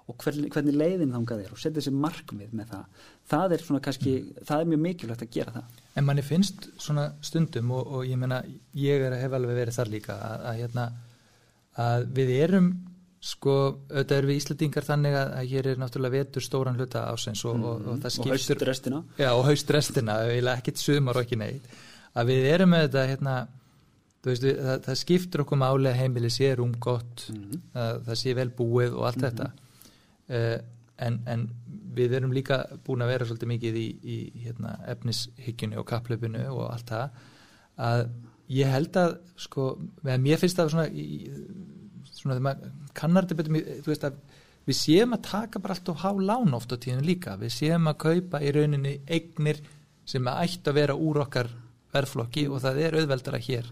[0.09, 2.85] og hvernig, hvernig leiðin þangað er og setja sér markmið með það.
[3.31, 4.13] Það er svona kannski,
[4.47, 5.81] það er mjög mikilvægt að gera það.
[5.95, 8.41] En manni finnst svona stundum og, og ég meina,
[8.75, 10.87] ég er, hef alveg verið þar líka að, að, hérna,
[11.85, 12.71] að við erum
[13.21, 13.53] sko,
[13.91, 17.87] auðvitað erum við Íslandingar þannig að, hér er náttúrulega vetur stóran hluta ásins og, og,
[17.93, 21.67] og það og haust restina já, og haust restina, eiginlega ekkit sumar og ekki neitt,
[22.17, 23.35] að við erum með þetta hérna,
[24.25, 27.61] veist, það, það skiptur okkur máli að heimili sé rúm gott Mhm.
[27.77, 29.51] að það sé vel búið og allt þetta.
[30.31, 30.57] Uh,
[31.01, 31.45] en, en
[31.97, 36.67] við erum líka búin að vera svolítið mikið í, í hérna, efnishyggjunni og kapplöpunu og
[36.71, 37.23] allt það.
[37.81, 38.03] Að
[38.49, 39.65] ég held að sko,
[40.05, 41.27] mér finnst það svona, í,
[42.11, 44.21] svona þegar maður kannar þetta betur mér, þú veist að
[44.67, 47.89] við séum að taka bara allt og há lán oft á tíðinu líka, við séum
[47.89, 49.61] að kaupa í rauninni eignir
[50.05, 51.49] sem að ætti að vera úr okkar
[51.91, 53.69] verðflokki og það er auðveldara hér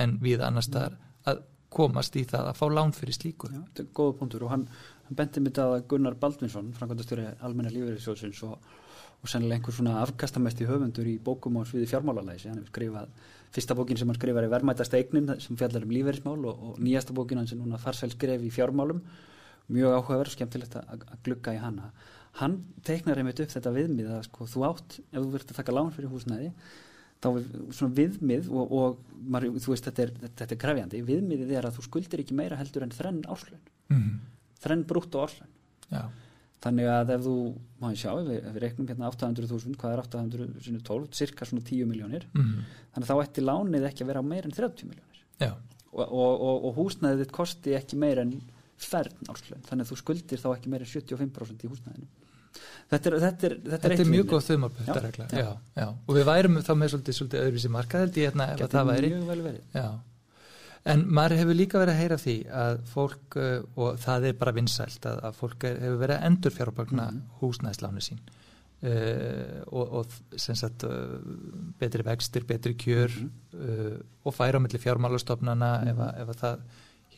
[0.00, 0.96] en við annars staðar
[1.28, 3.50] að komast í það að fá lán fyrir slíku.
[3.52, 4.64] Já, þetta er góða punktur og hann,
[5.06, 8.72] hann benti mitt að Gunnar Baldvinsson, framkvæmdastjóri almenna lífeyrisjóðsins og,
[9.20, 13.12] og sennilega einhver svona afkastamesti höfundur í bókum á sviði fjármálalæsi, hann hefur skrifað
[13.54, 17.16] fyrsta bókin sem hann skrifar er verðmætast eignin sem fjallar um lífeyrismál og, og nýjasta
[17.16, 19.02] bókin hann sem núna farsæl skrif í fjármálum.
[19.70, 21.90] Mjög áhugaverð og skemmtilegt að, glugga í hana.
[22.40, 25.74] Hann teiknar einmitt upp þetta viðmið að sko, þú átt, ef þú verður að taka
[25.74, 26.52] lán fyrir húsnæði
[27.20, 31.54] þá er svona viðmið og, og maður, þú veist þetta er, þetta er krefjandi, viðmiðið
[31.58, 33.60] er að þú skuldir ekki meira heldur en þrenn áslun
[33.90, 34.18] mm -hmm.
[34.64, 35.50] þrenn brútt og áslun
[35.90, 36.08] Já,
[36.60, 37.34] þannig að ef þú,
[37.80, 41.64] maður sjá, ef við, við reiknum hérna 800.000, hvað er 800 sinni 12, cirka svona
[41.66, 45.20] 10 miljónir mm þannig að þá ætti lánið ekki að vera meira en 30 miljónir
[45.92, 48.32] og, og, og, og húsnæðið þitt kosti ekki meira en
[48.80, 52.08] fern áslun, þannig að þú skuldir þá ekki meira en 75% í húsnæðinu.
[52.90, 54.40] Þetta er, þetta er, þetta þetta er mjög góð
[55.76, 55.86] já.
[55.86, 59.10] og við værum þá með svolítið, svolítið öðruvísi markað held ég hérna ef það væri.
[59.76, 59.86] Já,
[60.84, 64.52] en maður hefur líka verið að heyra því að fólk, uh, og það er bara
[64.56, 67.20] vinsælt að, að fólk hefur verið að endur fjárbagna Mhm.
[67.40, 68.20] húsnæðisláni sín
[68.82, 70.06] uh, og, og
[70.38, 71.18] sagt uh,
[71.80, 73.30] betri vextir, betri kjör Mhm.
[73.54, 76.22] uh, og færa á milli fjármálastofnana ef, Mhm.
[76.22, 76.58] ef að það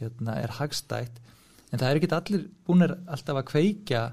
[0.01, 1.21] hérna, er hagstætt
[1.73, 4.13] en það er ekki allir búinir alltaf að kveikja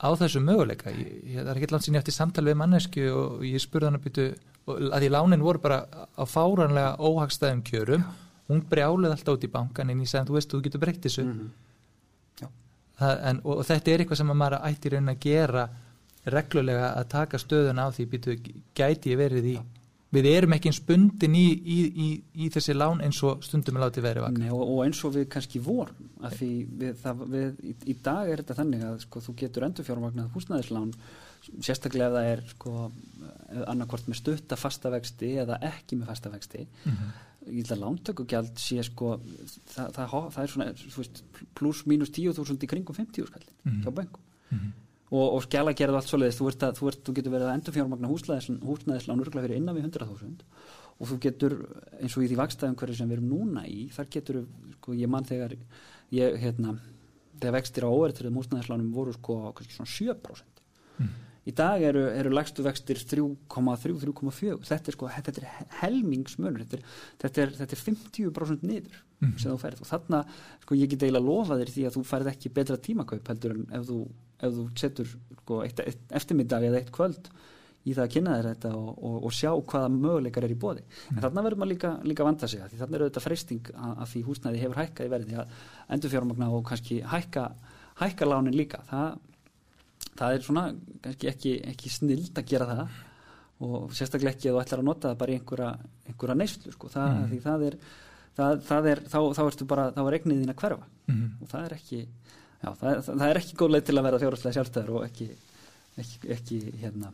[0.00, 3.42] á þessu möguleika ég, ég, það er ekki langt sín eftir samtal við mannesku og
[3.42, 4.26] ég spurði hann að byttu
[4.68, 5.84] að því lánin voru bara
[6.16, 8.04] á fáranlega óhagstæðum kjörum
[8.48, 11.24] hún brjálið alltaf út í bankan en ég sagði þú veist þú getur breytt þessu.
[11.24, 11.48] Mhm.
[12.98, 15.68] það, en, og, og þetta er eitthvað sem að maður ætti í raunin að gera
[16.28, 18.38] reglulega að taka stöðun á því býtu
[18.74, 19.58] gæti ég verið í
[20.14, 22.08] við erum ekki eins bundin í, í, í,
[22.44, 24.40] í þessi lán eins og stundum er látið verið vaka.
[24.40, 28.30] Nei, og, og eins og við kannski vorum að því við, það, við, í, dag
[28.32, 30.94] er þetta þannig að sko, þú getur endurfjármagnað húsnæðislán
[31.64, 32.74] sérstaklega ef það er sko,
[33.68, 37.12] annarkvort með stutta fastavexti eða ekki með fastavexti mm -hmm.
[37.50, 39.14] Ég held að lántökugjald sé sko
[39.74, 40.72] það, það, það er svona
[41.54, 43.82] pluss mínus 10.000 í kringum 50 skallin Mhm.
[43.84, 44.72] hjá böngu Mhm.
[45.10, 47.56] og, og skjala gerðu allt svoleiðis þú, ert að, þú, ert, þú getur verið að
[47.58, 50.44] endurfjármagna húsnæðislán húsnæðislán örgulega fyrir innan við 100.000
[51.00, 51.52] og þú getur
[52.00, 54.46] eins og í því vakstaðum hverju sem við erum núna í þar getur,
[54.80, 55.54] sko, ég mann þegar
[56.10, 56.78] ég, hérna,
[57.38, 60.42] þegar vextir á óvertriðum húsnæðislánum voru sko kannski svona 7%
[60.98, 61.08] Mhm.
[61.48, 65.46] Í dag eru, eru lægstu vextir 3,3-3,4 þetta er sko, þetta er
[65.82, 66.64] helmingsmunur.
[66.64, 66.82] Þetta er,
[67.22, 69.38] þetta er, þetta er 50% niður Mhm.
[69.42, 69.80] sem þú færð.
[69.82, 70.18] Og þarna,
[70.62, 73.64] sko, ég get eiginlega lofa þér því að þú færð ekki betra tímakaup heldur en
[73.74, 73.96] ef þú,
[74.46, 75.06] ef þú setur
[75.40, 77.30] sko, eitt, eitt eftirmiddag eða eitt kvöld
[77.88, 80.82] í það að kynna þér þetta og, og, og sjá hvaða möguleikar er í bóði
[81.10, 83.92] en þarna verður maður líka, líka vanda sig að því þarna er auðvitað freysting að,
[83.98, 85.48] að því húsnæði hefur hækkað í verði að
[85.96, 87.44] endurfjármagna og kannski hækka,
[87.98, 88.82] hækka lánin líka.
[88.90, 89.18] Það,
[90.18, 90.64] það er svona
[91.02, 92.88] kannski ekki, ekki snild að gera það
[93.60, 95.70] og sérstaklega ekki að þú ætlar að nota það bara í einhverja,
[96.08, 96.88] einhverja neyslu sko.
[96.88, 97.28] það, Mm.
[97.32, 97.76] því það er,
[98.38, 101.28] það, það er þá, þá ertu bara, þá er eignið þín að hverfa Mhm.
[101.42, 101.98] og það er ekki
[102.62, 105.28] já, það, er, það er ekki góð leið til að vera fjárhastlega sjálfstæður og ekki
[105.98, 107.12] ekki, ekki hérna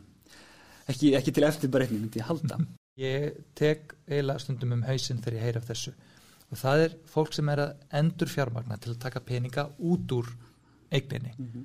[0.88, 2.58] ekki, ekki til eftirbreytni myndi ég halda
[2.96, 5.92] Ég tek eiginlega stundum um hausinn þegar ég heyr af þessu
[6.52, 10.28] og það er fólk sem er að endur fjármagna til að taka peninga út úr
[10.92, 11.64] eigninni mm -hmm.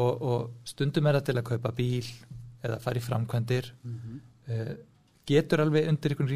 [0.00, 2.12] Og, og stundum er það til að kaupa bíl
[2.60, 3.72] eða fara í framkvæmdir.
[4.50, 4.72] Uh,
[5.30, 6.30] getur alveg undir einhvern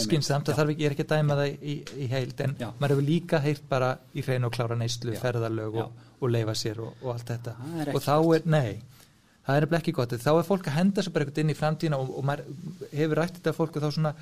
[0.00, 0.52] skynnsamt Já.
[0.52, 2.68] að þarf ekki, ég er ekki að dæma það í, í heild en Já.
[2.78, 5.20] maður hefur líka heyrt bara í hrein og klára neyslu, Já.
[5.66, 7.56] og, og leifa sér og, og allt þetta.
[7.82, 8.70] Er og þá er, nei
[9.46, 12.00] það er ekki gott, þá er fólk að henda sér bara eitthvað inn í framtíðina
[12.02, 12.48] og, og maður
[12.90, 14.14] hefur rætt þetta fólk og þá svona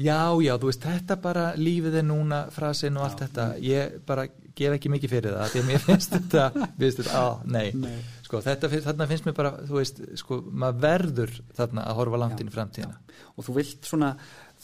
[0.00, 3.26] já, já, þú veist, þetta bara lífið er núna frasin og allt Já.
[3.26, 3.46] þetta.
[3.64, 6.46] Ég bara gef ekki mikið fyrir það því að mér finnst þetta,
[6.78, 7.26] finnst þetta á,
[7.56, 7.98] nei, Nei.
[8.26, 12.38] sko, þetta þarna finnst mér bara, þú veist, sko, maður verður þarna að horfa langt
[12.38, 12.98] Já, inn í framtíðina.
[13.34, 14.12] Og þú vilt svona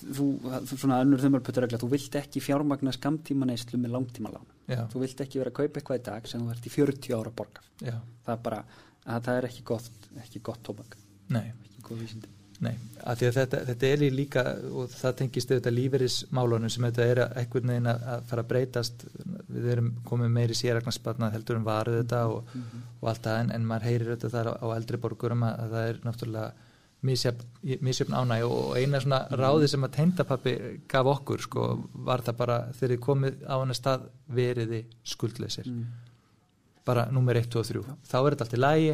[0.01, 0.27] þú,
[0.71, 5.23] svona önnur þumarpöturregla þú vilt ekki fjármagna skamtíma neyslu með langtíma lán já, þú vilt
[5.25, 7.97] ekki vera að kaupa eitthvað í dag sem þú ert í 40 ára borgar já,
[8.27, 8.61] það er bara,
[9.07, 10.97] að það er ekki gott ekki gott tóbak,
[11.35, 11.51] nei.
[11.67, 12.75] Ekki góð vísindi Nei,
[13.09, 14.43] af því að þetta, þetta er líka
[14.77, 18.51] og það tengist auðvitað lífeyrismálunum sem þetta er að einhvern veginn að að fara að
[18.51, 19.05] breytast.
[19.49, 22.51] Við erum komið meiri séragnarspartnað heldur en varuð þetta og,
[23.01, 25.73] og allt það en, en maður heyrir þetta þar á, á eldri borgurum að, að
[25.77, 26.51] það er náttúrulega
[27.81, 30.55] misjöfn ánæg og eina svona ráði sem að tengdapappi
[30.91, 31.67] gaf okkur sko
[32.07, 34.05] var það bara þegar þið komið á hann stað
[34.37, 35.87] veriði skuldleysir mm.
[36.85, 38.93] bara nummer 1, 2 og 3 þá er þetta allt í lægi,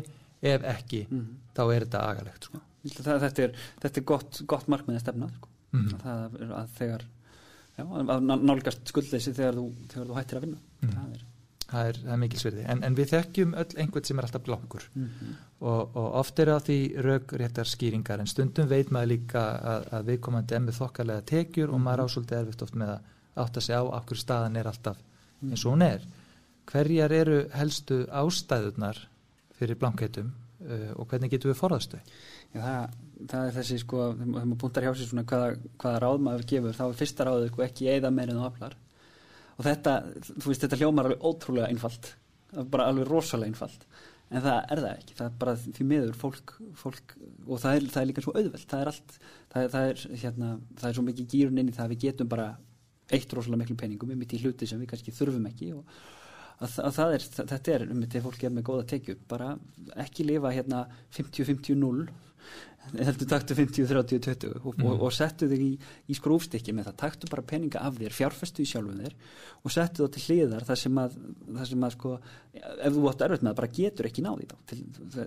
[0.55, 1.27] ef ekki Mm.
[1.57, 2.63] þá er þetta agalegt sko.
[2.95, 5.49] Það, þetta er, þetta er gott, gott markmið að stefna sko.
[5.73, 5.89] Mhm.
[6.03, 7.03] það er að þegar
[7.77, 10.93] já, að ná- nálgast skuldleysi þegar þú, þegar þú hættir að vinna Mhm.
[10.93, 11.25] það er
[11.67, 14.85] það er, það er mikilsverði en, en við þekkjum öll einhvern sem er alltaf blankur
[14.95, 15.33] mm -hmm.
[15.61, 20.05] og, og oft er á því raugréttar skýringar en stundum veit maður líka að, að
[20.07, 23.01] viðkomandi með þokkalega tekjur og maður ásóldi erfitt oft með að,
[23.37, 24.97] átt að segja á hverju staðan er alltaf
[25.43, 26.01] eins og hún er
[26.67, 28.97] hverjar eru helstu ástæðunar
[29.59, 30.46] fyrir blankeitum uh,
[30.97, 32.01] og hvernig getum við forðastu?
[32.55, 32.97] Það,
[33.31, 36.77] það er þessi sko, þegar maður búntar hjá sig svona hvaða, hvaða ráð maður gefur,
[36.77, 38.77] þá er fyrsta ráðið sko ekki eða meirinn og aflar
[39.57, 39.95] og þetta,
[40.29, 42.11] þú veist, þetta hljómar alveg ótrúlega einfalt,
[42.73, 43.87] bara alveg rosalega einfalt,
[44.29, 45.17] en það er það ekki.
[45.17, 48.67] Það er bara því miður fólk, fólk og það er, það er líka svo auðvelt.
[48.73, 49.17] Það er allt,
[49.55, 52.31] það það er, hérna, það er svo mikið gýrun inn í það að við getum
[52.33, 52.51] bara
[53.17, 55.99] eitt rosalega miklu peningum um í hluti sem við kannski þurfum ekki og
[56.61, 59.51] að, að það er, þetta er um þetta fólk er með góða tekju, bara
[60.07, 62.07] ekki lifa hérna 50-50-0
[62.95, 64.85] heldur taktu 50-30-20 og, mm.
[64.87, 65.71] og, og settu þig í,
[66.13, 69.17] í skrúfstykki með það, taktu bara peninga af þér fjárfestu í sjálfum þér
[69.67, 71.19] og settu það til hliðar þar sem að,
[71.59, 72.15] þar sem að sko,
[72.63, 74.57] ef þú átt erfitt með það, bara getur ekki náði þá.
[74.71, 74.81] Til,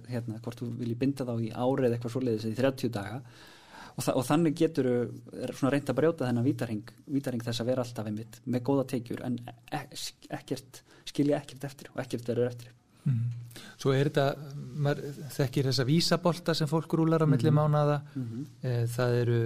[0.07, 3.21] hérna, hvort þú vilji binda þá í árið eitthvað svoleiðis eða í 30 daga
[3.99, 4.89] og, þa og þannig getur
[5.51, 9.23] svona reynd að brjóta þennan vítaring, vítaring þess að vera alltaf einmitt með góða teikjur
[9.27, 9.85] en e
[10.39, 12.75] ekkert, skilja ekkert eftir og ekkert verður eftir
[13.07, 13.29] Mm.
[13.79, 14.25] Svo er þetta,
[14.83, 17.71] maður þekkir þessa vísabolta sem fólk rúlar á milli mm -hmm.
[17.71, 18.87] mánada, mm -hmm.
[18.95, 19.39] það eru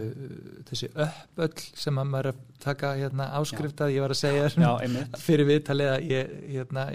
[0.70, 4.72] þessi uppöll sem maður er að taka hérna, áskrifta, ég var að segja Já,
[5.28, 6.90] fyrir viðtalið að ég hérna,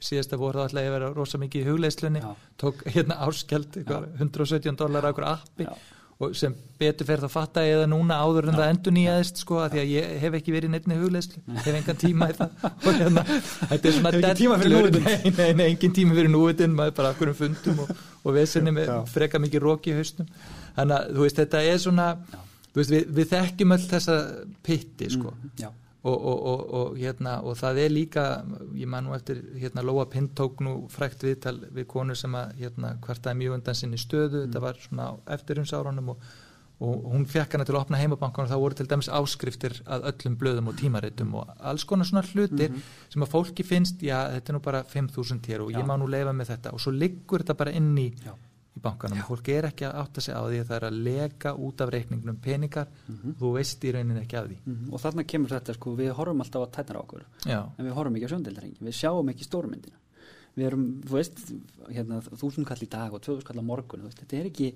[0.00, 2.34] síðasta voru þá ætlaði að vera rosa mikið í hugleislunni, Já.
[2.56, 3.76] tók hérna áskjald,
[4.18, 5.76] 117 dólar á okkur appi Já
[6.22, 8.58] og sem betur fer það að fatta eða núna áður en ja.
[8.60, 12.00] það endur nýjaðist sko að því að ég hef ekki verið nefni hugleislu, hef engan
[12.02, 12.54] tíma í það.
[12.86, 13.24] Og hérna,
[13.72, 16.96] þetta er svona ekki tíma fyrir núitin nei, nei, nei, engin tíma fyrir núitin maður
[17.00, 20.30] bara okkur um fundum og, og vesenni með freka mikið róki í haustum
[20.76, 22.08] þannig að þú veist þetta er svona
[22.76, 24.18] veist, við, við þekkjum öll þessa
[24.66, 25.34] pitti sko.
[25.36, 28.22] Mm, Og, og, og, og hérna og það er líka
[28.74, 32.56] ég man nú eftir hérna Lóa Pind tók nú frækt viðtal við konu sem að
[32.58, 34.48] hérna hvartaði mjög undan sinni stöðu mm.
[34.48, 38.78] þetta var svona eftirumsárunum og hún fekk hana til að opna heimabankan og þá voru
[38.80, 43.12] til dæmis áskriftir að öllum blöðum og tímaritum og alls konar svona hlutir mm -hmm.
[43.12, 45.78] sem að fólki finnst, já þetta er nú bara 5.000 hér og já.
[45.78, 48.34] ég má nú leifa með þetta og svo liggur þetta bara inn í já
[48.82, 49.22] í bankanum.
[49.22, 51.82] Og fólk er ekki að átta sig á því að það er að leka út
[51.84, 52.88] af reikningnum peningar.
[53.06, 53.34] Mm -hmm.
[53.40, 54.58] þú veist í rauninni ekki af því.
[54.64, 54.92] Mm -hmm.
[54.92, 57.60] og þarna kemur þetta sko, við horfum alltaf að tætna á okkur Já.
[57.78, 59.98] en við horfum ekki á sjöndildarengi við sjáum ekki stórmyndina.
[60.54, 61.38] Við erum, þú veist,
[61.88, 64.74] hérna, þúsund kall í dag og tvöðus kall á morgun veist, þetta er ekki,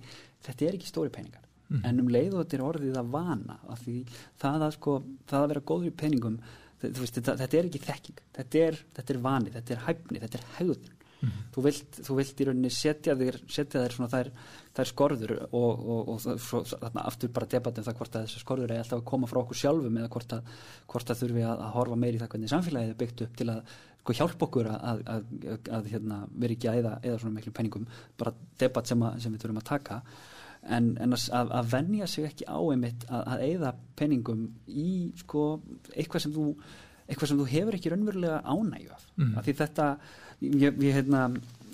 [0.49, 1.42] ekki stóri peningar.
[1.69, 1.88] Mm -hmm.
[1.88, 4.07] en um leið og þetta er orðið að vana af því
[4.38, 6.38] það að, sko, það að vera góður í peningum
[6.81, 8.19] veist, þetta, þetta er ekki þekking.
[8.37, 11.44] Þetta er, þetta er vani, þetta er hæfni, þetta er hegðun Mm -hmm.
[11.55, 14.31] þú, vilt, þú vilt í rauninni setja þér, setja þér svona þær,
[14.76, 18.70] þær skorður og, og, og svo, þarna aftur bara debatum það hvort að þessu skorður
[18.70, 20.42] er alltaf að koma frá okkur sjálfum eða hvort að,
[20.87, 23.48] hvort að þurfi að, að horfa meir í það hvernig samfélagið er byggt upp til
[23.50, 23.61] að
[24.00, 25.05] sko, hjálpa okkur að,
[25.70, 27.87] að hérna, vera ekki að eða, eða svona miklu penningum
[28.18, 30.02] bara debat sem, sem við þurfum að taka
[30.68, 35.62] en, en að vennja sig ekki á einmitt að eða penningum í sko,
[35.94, 36.50] eitthvað sem þú
[37.07, 39.35] eitthvað sem þú hefur ekki raunverulega ánægju af mm.
[39.38, 39.88] af því þetta
[40.40, 41.29] ég, ég, hérna,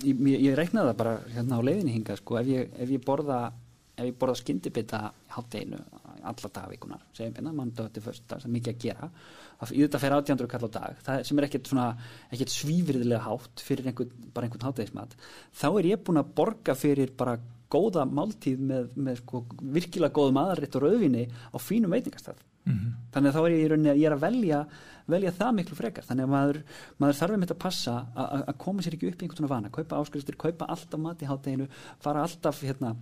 [0.04, 3.42] ég, ég reiknaði það bara hérna á leiðinni hinga sko, ef ég, ef ég borða
[3.92, 5.02] ef ég borða skyndibita
[5.34, 5.80] haldeginu
[6.22, 9.08] alla dagvíkunar, segjum hérna manndöði fyrsta, sem mikið að gera.
[9.62, 11.88] Í þetta fer átjándur kall á dag, það sem er ekkert svona,
[12.34, 15.16] ekkert svífriðilega hátt fyrir einhvern, bara einhvern háttegismat
[15.54, 17.36] þá er ég búin að borga fyrir bara
[17.72, 19.44] góða máltíð með, með sko,
[19.74, 22.96] virkilega góðum aðrætt og rauðvinni á fínum veitingastæð mm -hmm.
[23.14, 24.60] þannig að þá er ég í rauninni að ég er að velja
[25.10, 26.60] velja það miklu frekar þannig að maður,
[27.02, 29.72] maður þarf um þetta að passa að koma sér ekki upp í einhvern svona vana
[29.74, 31.68] kaupa áskrifstur, kaupa alltaf mat í hátteginu
[32.02, 32.94] fara alltaf hérna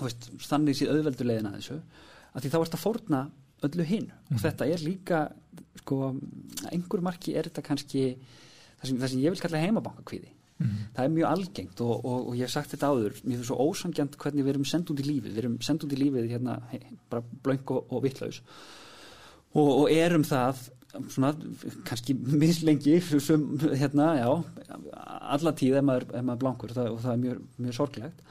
[0.00, 1.78] veist, þannig síð auðveldulegin að þessu
[2.30, 3.22] að því þá ert að fórna
[3.68, 4.26] öllu hinn mm.
[4.28, 4.42] og mhm.
[4.44, 5.22] þetta er líka
[5.82, 6.12] sko,
[6.72, 8.04] einhver marki er þetta kannski
[8.80, 10.76] það sem, það sem ég vil kalla heimabankakvíði mm.
[10.96, 13.68] það er mjög algengt og, og, og ég hef sagt þetta áður mér finnst svo
[13.68, 16.58] ósangjant hvernig við erum sendt út í lífið við erum sendt út í lífið hérna
[16.72, 18.42] hey, bara blöng og, og vittlaus
[19.60, 21.32] og erum það svona
[21.86, 23.46] kannski mislengi sem,
[23.78, 24.30] hérna, já
[25.36, 28.24] alla tíð er maður, er maður blankur það, og það er mjög, mjög sorglegt.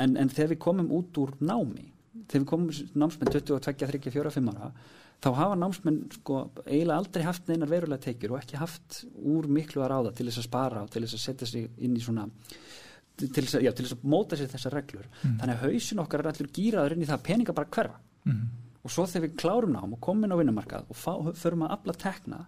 [0.00, 1.88] En, en þegar við komum út úr námi
[2.30, 2.70] þegar við komum
[3.02, 4.70] námsmenn 22, 23, 4, 5 ára
[5.20, 9.84] þá hafa námsmenn sko eiginlega aldrei haft neinar verulega tekjur og ekki haft úr miklu
[9.84, 12.26] að ráða til þess að spara og til þess að setja sig inn í svona
[13.20, 15.08] til þess að, já, til þess að móta sér þessar reglur.
[15.20, 15.36] Mm.
[15.42, 18.00] þannig að hausin okkar er allir gýraður inn í það að peninga bara hverfa.
[18.24, 18.44] Mm
[18.84, 21.96] og svo þegar við klárum nám og komum inn á vinnumarkað og förum að afla
[22.00, 22.44] tekna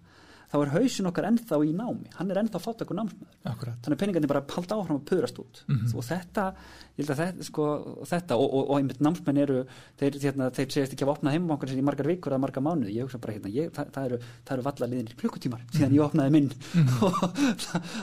[0.53, 2.11] þá er hausin okkar ennþá í námi.
[2.19, 3.37] Hann er ennþá fátakur námsmaður.
[3.49, 3.77] Akkurat.
[3.83, 5.57] þannig að peningarnir bara halda áfram að puðrast út.
[5.67, 5.87] Mhm.
[5.97, 6.45] og þetta,
[6.93, 7.65] ég held að þetta, sko,
[8.11, 9.59] þetta og, og, og einmitt námsmenn eru
[9.99, 12.97] þeir, hérna, þeir segist ekki að opna heimabankan sinni í margar vikur eða margar mánuði,
[12.99, 16.05] ég hugsa bara hérna ég, það, það, eru, það eru valla liðinir klukkutímar síðan ég
[16.05, 16.51] opnaði minn.
[16.77, 16.95] Mhm.
[17.07, 17.15] og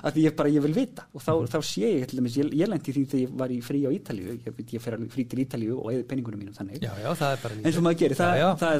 [0.09, 1.01] að ég bara, ég vil vita.
[1.13, 3.79] Og þá, þá sé ég, dæmis, ég, ég lendi því þegar ég var í frí
[3.85, 4.41] á Ítalíu, ég,
[4.73, 6.81] ég fer frí til Ítalíu og eða peningunum mínum þannig.
[6.81, 8.73] Já, já, það er bara eins og maður gerir, það, já, það,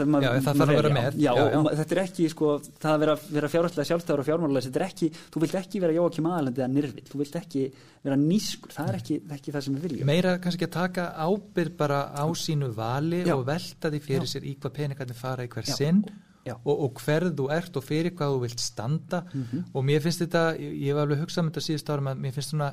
[0.49, 0.69] það
[1.29, 2.25] og er ekki,
[3.59, 7.05] fjárhættilega sjálfstæður og fjármálulega, þetta er ekki þú vilt ekki vera Jóakim aðalandi eða nyrfill
[7.11, 7.63] þú vilt ekki
[8.03, 11.75] vera nýskur, það er ekki, ekki það sem við viljum meira kannski að taka ábyrð
[11.77, 13.35] bara á sínu vali Já.
[13.35, 14.31] og velta því fyrir Já.
[14.33, 15.75] sér í hvað peningarnir fara í hver Já.
[15.75, 16.03] sinn
[16.49, 19.65] og, og hverð þú ert og fyrir hvað þú vilt standa Mhm.
[19.73, 22.49] og mér finnst þetta, ég, var alveg hugsað með þetta síðust árum að mér finnst
[22.55, 22.71] svona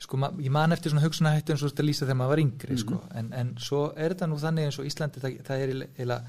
[0.00, 2.78] sko, ég man eftir svona hugsunahættu eins og þetta lýsa þegar maður var yngri Mhm.
[2.82, 3.00] sko.
[3.14, 6.22] en, en svo er þetta nú þannig eins og Íslandi það, það er eiginlega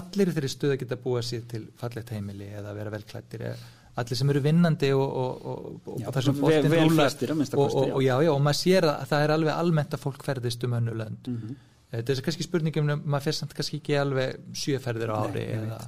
[0.00, 4.18] allir þeirri stöð að geta búa sér til fallegt heimili eða vera velklættir eða allir
[4.20, 7.30] sem eru vinnandi og, og, og, og Já, þar sem vel- boltinn vel rúllar flestir,
[7.32, 7.94] að minnsta og, og, já.
[7.96, 10.96] og já, og maður sér að það er alveg almennt að fólk ferðist um önnu
[11.00, 11.54] lönd Mhm.
[11.94, 15.44] þetta er kannski spurningum um maður fer samt kannski ekki alveg sjöferðir á Nei, ári
[15.46, 15.78] ég eða,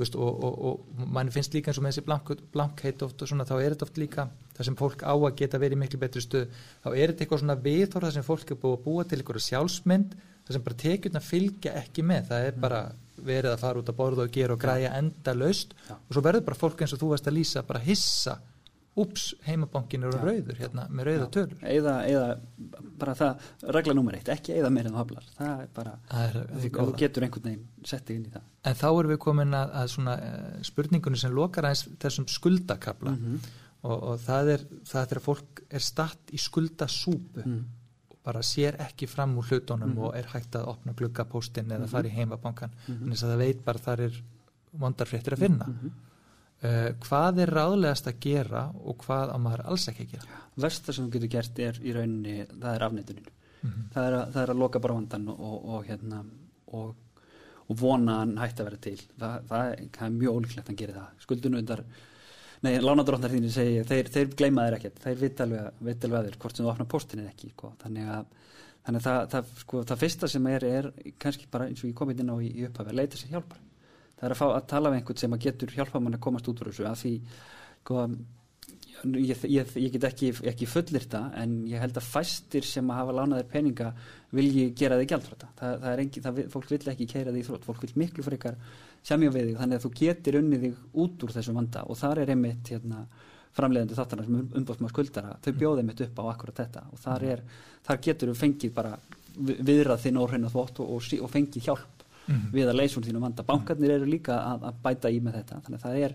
[0.00, 3.28] veist, og, og, og mann finnst líka eins og með þessi blank, blankheit oft og
[3.30, 4.24] svona þá er þetta oft líka
[4.56, 6.48] það sem fólk á að geta verið miklu betri stöð
[6.82, 9.44] þá er þetta eitthvað svona viðhorð það sem fólk er búið að búa til eitthvað
[9.46, 12.80] sjálfsmynd það sem bara tekjurna fylgja ekki með það er bara
[13.24, 16.44] verið að fara út að borða og gera og græja enda laust og svo verður
[16.50, 18.34] bara fólk eins og þú varst að lýsa bara hissa.
[18.94, 21.62] Ups, heimabankin eru rauður hérna með rauða tölur.
[21.66, 22.26] Eða, eða
[23.00, 23.40] bara það,
[23.74, 26.70] regla nummer eitt ekki eða meira en þú haflar, það er bara það er þú
[26.76, 26.94] góða.
[27.00, 28.44] getur einhvern veginn settið inn í það.
[28.70, 33.16] En þá erum við komin að, að svona uh, spurningunni sem lokar aðeins þessum skuldakabla
[33.16, 33.40] Mhm.
[33.82, 37.42] og, og það er það er þegar fólk er statt í skuldasúpu.
[37.42, 37.64] Mhm.
[38.24, 39.98] Bara sér ekki fram úr hlutunum Mhm.
[39.98, 41.88] og er hægt að opna gluggapóstinn eða Mhm.
[41.90, 43.02] fara í heimabankan Mhm.
[43.02, 44.22] en þess að það veit bara þar er
[44.80, 45.90] vondarfréttir að finna Mhm.
[46.64, 50.92] uh, hvað er ráðlegast að gera og hvað á maður alls ekki að gera versta
[50.92, 53.26] sem þú getur gert er í rauninni það er afneitunin
[53.62, 53.88] Mhm.
[53.94, 56.24] það, að, það er að loka bara vandan og, og, hérna,
[56.72, 56.94] og,
[57.68, 60.76] og vona hann hætti að vera til það, það, það er mjög ólíklegt að hann
[60.76, 61.84] gerir það skuldunundar
[62.64, 66.28] Nei, lánadrótnar þínir segi, þeir, þeir gleyma þér ekkert, þeir vita alveg, vita alveg að
[66.28, 67.72] þér hvort sem þú opnar postin eða ekki, sko.
[67.82, 68.30] þannig að,
[68.86, 70.88] þannig að það, það, sko, það fyrsta sem er, er
[71.20, 73.60] kannski bara eins og ég komið inn á í, í upphafi að leita sér hjálpar.
[74.14, 76.62] Það er að fá að tala við einhvern sem getur hjálpa mann að komast út
[76.64, 77.14] úr þessu, að því,
[77.82, 78.06] sko,
[79.02, 83.00] ég, ég, ég get ekki, ekki fullir það, en ég held að fæstir sem að
[83.02, 83.92] hafa lánaðir peninga
[84.34, 85.48] vilji gera þig gjaldfrata.
[85.58, 88.24] Það, það er engi, það, fólk vill ekki keira þig í þrótt, fólk vill miklu
[88.26, 88.56] frekar
[89.04, 92.22] semja við þig, þannig að þú getur unnið þig út úr þessu vanda og þar
[92.24, 93.02] er einmitt hérna,
[93.54, 97.42] framleiðandi þáttarnar sem umbóðsmaður skuldara, þau bjóðið mitt upp á akkurat þetta og þar, er,
[97.86, 98.94] þar getur þú fengið bara
[99.36, 101.90] vi- viðrað þinn óhreina þvótt og, og, og fengið hjálp
[102.24, 102.44] Mhm.
[102.56, 103.42] við að leysa úr þínu vanda.
[103.44, 106.14] Bankarnir eru líka að, að bæta í með þetta, þannig að það er,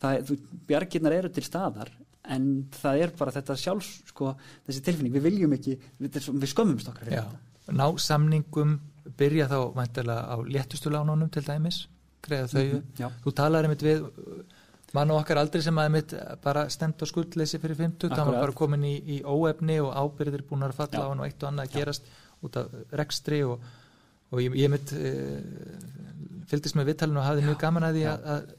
[0.00, 0.36] það þú,
[0.68, 1.90] bjargirnar eru til staðar
[2.30, 4.34] en það er bara þetta sjálfs sko,
[4.68, 7.24] þessi tilfinning, við viljum ekki við, við skömmumst okkar fyrir Já,
[7.66, 8.76] þetta ná samningum
[9.18, 9.58] byrja þá
[10.06, 11.82] á léttustu lánunum til dæmis,
[12.22, 12.98] greiða þau upp.
[13.00, 13.08] já.
[13.24, 14.04] þú talar einmitt við
[14.94, 16.14] mann og okkar aldrei sem að einmitt
[16.44, 18.40] bara stend á skuldleysi fyrir 50, það var Akkurat.
[18.46, 21.04] bara komin í, í óefni og ábyrðir búin að falla Já.
[21.06, 22.10] á hann og eitt og annað að gerast
[22.46, 23.62] út af rekstri og,
[24.30, 25.38] og ég, ég mitt uh,
[26.50, 28.12] fylgdist með viðtalinu og hafði mjög gaman að því Já.
[28.34, 28.50] að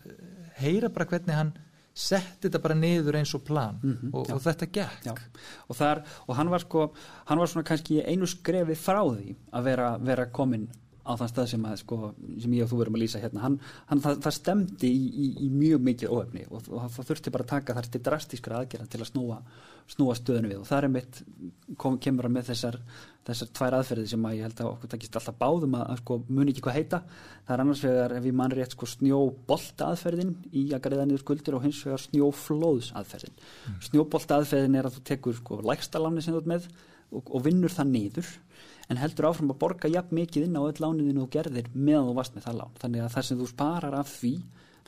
[0.61, 1.53] heyra bara hvernig hann
[1.93, 3.79] setti þetta bara niður eins og plan.
[3.83, 4.35] Mhm, og, já.
[4.35, 5.23] og þetta gekk.
[5.67, 6.85] Og, þar, og hann var sko
[7.25, 10.69] hann var svona kannski einu skrefi frá því að vera, vera komin
[11.01, 11.99] á þann stað sem, að, sko,
[12.43, 13.43] sem ég og þú verum að lýsa hérna.
[13.45, 13.57] Hann,
[13.89, 17.47] hann, það, það stemdi í, í, í mjög mikið óefni og, og það þurfti bara
[17.47, 19.39] að taka þar til drastískra aðgerða til að snúa,
[19.95, 20.59] snúa stöðinu við.
[20.61, 21.21] Og það er mitt
[21.81, 22.77] kom, kemur hann með þessar,
[23.29, 26.19] þessar tvær aðferði sem að ég held að okkur takist alltaf báðum að, að sko,
[26.29, 27.01] muni ekki hvað heita.
[27.47, 31.25] Það er annars vegar ef ég mann rétt sko, snjóbolta aðferðin í að greiða niður
[31.25, 33.81] skuldir og hins vegar snjóflóðs aðferðin mm.
[33.89, 36.69] snjóbolta aðferðin er að þú tekur sko, lægsta láni sem þú ert með
[37.11, 38.31] og, og vinnur það niður
[38.91, 42.17] en heldur áfram að borga jafn mikið inn á öll lániðinu og gerðir meðan þú
[42.17, 42.73] varst með það lán.
[42.81, 44.33] Þannig að það sem þú sparar af því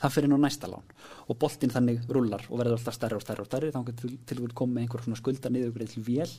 [0.04, 0.92] það fyrir á næsta lán.
[1.30, 4.50] Og boltinn þannig rullar og verður alltaf stærri og stærri og stærri þá til, til
[4.52, 6.34] koma með einhver svona skulda niður til vél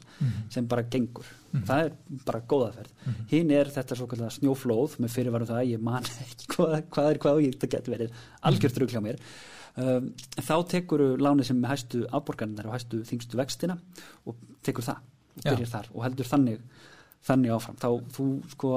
[0.53, 1.31] sem bara gengur.
[1.55, 1.97] Það er
[2.27, 6.51] bara góðaferð hinn er þetta svo kallega snjóflóð með fyrirvaru það að ég man ekki
[6.53, 8.23] hvað, hvað er hvað og ég, getur verið.
[8.45, 9.21] Algjört rugl hjá mér.
[9.75, 13.75] Um, þá tekur lánið sem hæstu afborgarinnar og hæstu þingstu vextina
[14.23, 15.01] og tekur það
[15.51, 16.61] og og heldur þannig
[17.25, 18.71] þannig áfram, þá þú sko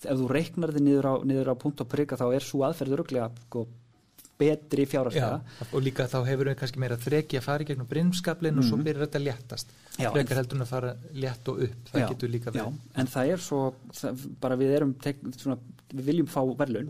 [0.00, 2.96] ef þú reiknar þið niður á, niður á punkt og prika þá er svo aðferð
[2.98, 3.66] öruglega sko
[4.40, 5.40] betri fjárhagslega.
[5.76, 8.76] Og líka þá hefur við kannski meira þreki að fara í gegnum brimskablin og svo
[8.78, 8.84] Mhm.
[8.86, 9.66] byrjar þetta léttast.
[9.98, 12.78] Frekar heldur en að fara létt og upp það Já, getur líka Já, verið.
[12.96, 15.58] en það er svo það, bara við erum tek, svona,
[15.92, 16.88] við viljum fá verðlun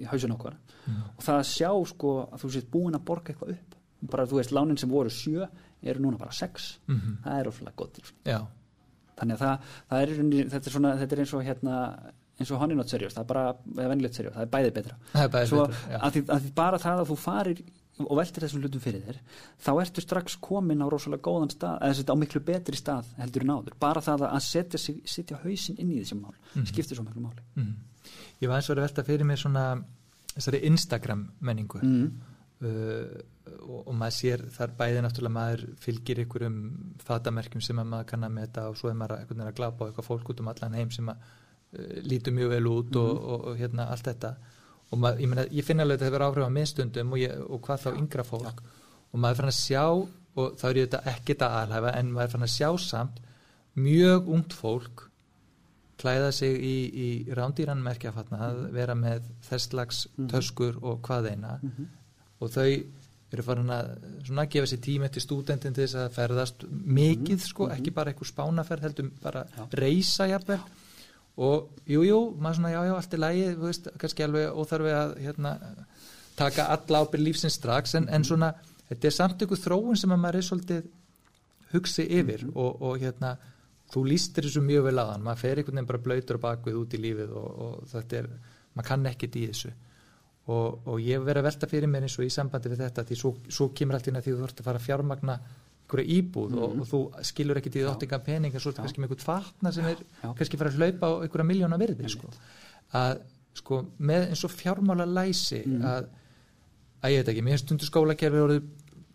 [0.00, 0.54] í hausin okkar
[0.86, 1.02] Mhm.
[1.18, 3.74] og það að sjá sko að þú sést búin að borga eitthvað upp.
[4.10, 5.46] Bara þú veist lánin sem voru sjö
[5.82, 6.78] eru núna bara sex.
[6.88, 7.18] Mhm.
[7.22, 8.46] það er oflega gott til Já,
[9.18, 10.14] þannig að það, það er,
[10.54, 11.82] þetta er svona þetta er eins og hérna
[12.38, 13.44] eins og nátt serjós, það er bara
[13.74, 15.98] eða venilegt serjós, það er bæði betra það er bæðið svo betra já.
[16.06, 17.62] að því, að því bara það að þú farir
[17.98, 19.16] og veltir þessum hlutum fyrir þér
[19.66, 23.42] þá ertu strax komin á rosalega góðan stað eða þetta á miklu betri stað heldur
[23.42, 26.68] en áður bara það að setja, sig, setja hausinn inn í þessum mál Mhm.
[26.70, 27.74] skiptir svo miklu máli Mhm.
[28.40, 29.64] Ég var eins og verið að velta fyrir mér svona
[30.36, 32.12] þessari Instagram menningu mm.
[32.62, 33.22] Uh,
[33.68, 36.56] og, og maður sér þar bæði náttúrulega maður fylgir ykkurum
[37.04, 39.86] fatamerkjum sem að maður kann að meta og svo er maður að, að glapa á
[39.88, 43.24] eitthvað fólk út um allan heim sem að uh, lítur mjög vel út og, Mhm.
[43.32, 44.34] og, og hérna allt þetta
[44.90, 47.82] og maður, ég, meina, ég finna alveg að þetta hefur áhrif á minnstundum og, hvað
[47.84, 48.62] þá yngra fólk
[49.12, 49.84] og maður er fann að sjá
[50.38, 53.20] og þá er þetta ekkert að alhæfa en maður er fann að sjá samt
[53.76, 55.04] mjög ungt fólk
[55.98, 60.28] klæða sig í, í rándýran merkjafatna að vera með þess slags Mhm.
[60.30, 61.86] töskur og hvað eina Mm -hmm.
[62.40, 62.68] Og þau
[63.32, 63.88] eru farin að
[64.24, 67.76] svona gefa sér tíma til stúdentin til þess að ferðast mikið Mhm, sko, mhm.
[67.76, 69.66] ekki bara einhver spánaferð heldur bara Já.
[69.72, 70.60] reysa jafnvel
[71.38, 74.94] og jú, jú, maður svona já, já, allt er lægi, þú veist, kannski alveg óþarfi
[74.96, 75.52] að hérna,
[76.36, 78.14] taka alla ábyrð lífsins strax, en, Mhm.
[78.14, 78.54] en svona
[78.90, 80.82] þetta er samt ykkur þróun sem að maður er svolítið
[81.72, 82.56] hugsi yfir Mhm.
[82.56, 83.36] og, og hérna,
[83.92, 86.94] þú lístir þessu mjög vel aðan, maður fer einhvern veginn bara blöytur og bakvið út
[86.94, 88.28] í lífið og, og þetta er,
[88.76, 89.70] maður kann ekkert í þessu
[90.48, 93.16] og, og ég verið að velta fyrir mér eins og í sambandi við þetta því
[93.20, 95.38] svo, svo kemur allt inn að því þú þurft að fara að fjármagna
[95.88, 96.80] einhverja íbúð og, Mhm.
[96.80, 97.88] og þú skilur ekki því Já.
[97.92, 100.34] þáttinga pening en svo er þetta kannski með einhvern fatna sem er Já.
[100.36, 102.10] kannski fara að hlaupa á einhverja miljóna Einmitt.
[102.10, 102.28] sko.
[102.94, 103.20] að
[103.54, 105.82] sko með eins og fjármála læsi Mhm.
[105.82, 106.06] að,
[107.02, 108.62] að ég veit ekki, mér stundur skólakerfið orðið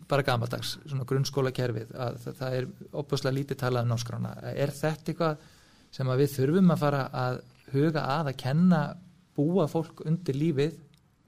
[0.08, 5.12] bara gamaldags, svona grunnskólakerfið að það, það er opuslega lítið talað um náskrána, er þetta
[5.14, 5.36] eitthvað
[5.90, 7.40] sem að við þurfum að fara að
[7.72, 8.96] huga að að kenna
[9.36, 10.74] búa fólk undir lífið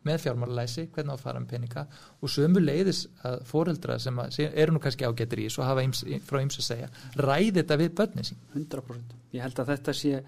[0.06, 1.86] með fjármálalæsi, hvernig á að fara með peninga
[2.20, 5.86] og sömu leiðis að foreldra sem að, eru nú kannski ágættir í þessu og hafa
[5.86, 8.44] íms, frá ýms að segja, ræði þetta við börnin sín.
[8.54, 10.20] 100% ég held að þetta sé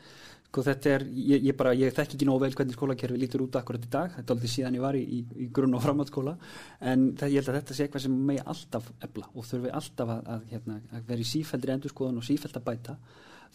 [0.49, 3.59] sko, þetta er, ég, ég bara, ég þekk ekki nógu vel hvernig skólakerfi lítur út
[3.61, 4.13] akkurat í dag.
[4.17, 6.35] Þetta er aldrei síðan ég var í, í, í grunn og framhaldsskóla.
[6.93, 10.13] En það, ég held að þetta sé eitthvað sem megi alltaf ebla og þurfi alltaf
[10.15, 12.97] að, að, hérna, að vera í sífældri endurskoðun og sífæld að bæta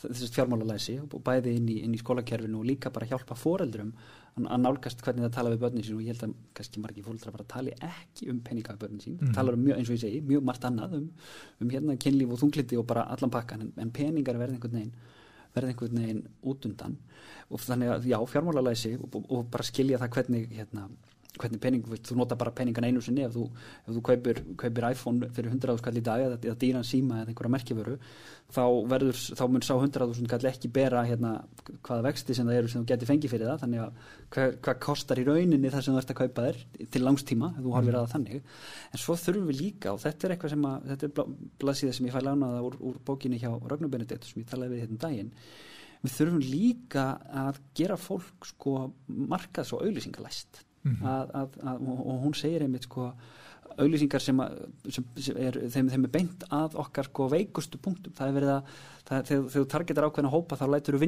[0.04, 3.92] þessast fjármálalæsi og bæði inn í, í skólakerfinu og líka bara hjálpa foreldrum
[4.36, 7.32] að nálgast hvernig það tala við börnin sín og ég held að kannski margir fóreldrar
[7.36, 9.34] bara tali ekki um peninga við börnin sín, Mhm.
[9.34, 11.10] talar um mjög, eins og ég segi, mjög margt annað um,
[11.62, 14.94] um hérna kynlíf og þungliti og bara allan pakkan en, en peningar verði einhvern veginn
[15.56, 16.98] verði einhvern veginn út undan.
[17.52, 20.88] Og þannig að já, fjármálalæsi og, og, og bara skilja það hvernig hérna,
[21.40, 23.48] hvernig pening, þú nota bara peningan einu sinni ef þú,
[23.88, 27.34] ef þú kaupir, kaupir iPhone fyrir 100.000 skall í dag eða, eða dýran síma eða
[27.34, 27.96] einhverja merkjavöru
[28.54, 31.32] þá, verður, þá mun sá 100.000 skall ekki bera hérna,
[31.86, 33.62] hvaða vexti sem það eru sem þú geti fengið fyrir það.
[33.64, 36.60] Þannig að hvað, hvað kostar í rauninni það sem þú ert að kaupa þér
[36.94, 38.52] til langstíma ef þú horfir að það þannig.
[38.94, 42.10] En svo þurfum við líka og þetta er eitthvað sem að þetta er blaðsíða sem
[42.10, 45.02] ég fæ lánaða úr, úr bókinni hjá Ragnar Benedikt sem ég talaði við hérna um
[45.08, 45.34] daginn.
[46.04, 47.08] Við þurfum líka
[47.46, 48.78] að gera fólk sko
[49.08, 51.06] markað svo auðlýsingalæst Mhm.
[51.08, 53.14] að, að, að, og, og hún segir einmitt sko
[53.78, 54.58] auðlýsingar sem, að,
[54.94, 58.52] sem, sem er, þeim, þeim er beint að okkar sko veikustu punktum það er verið
[58.54, 58.74] að
[59.08, 61.00] það, þegar, þú targetar ákveðna hópa þá lætur þú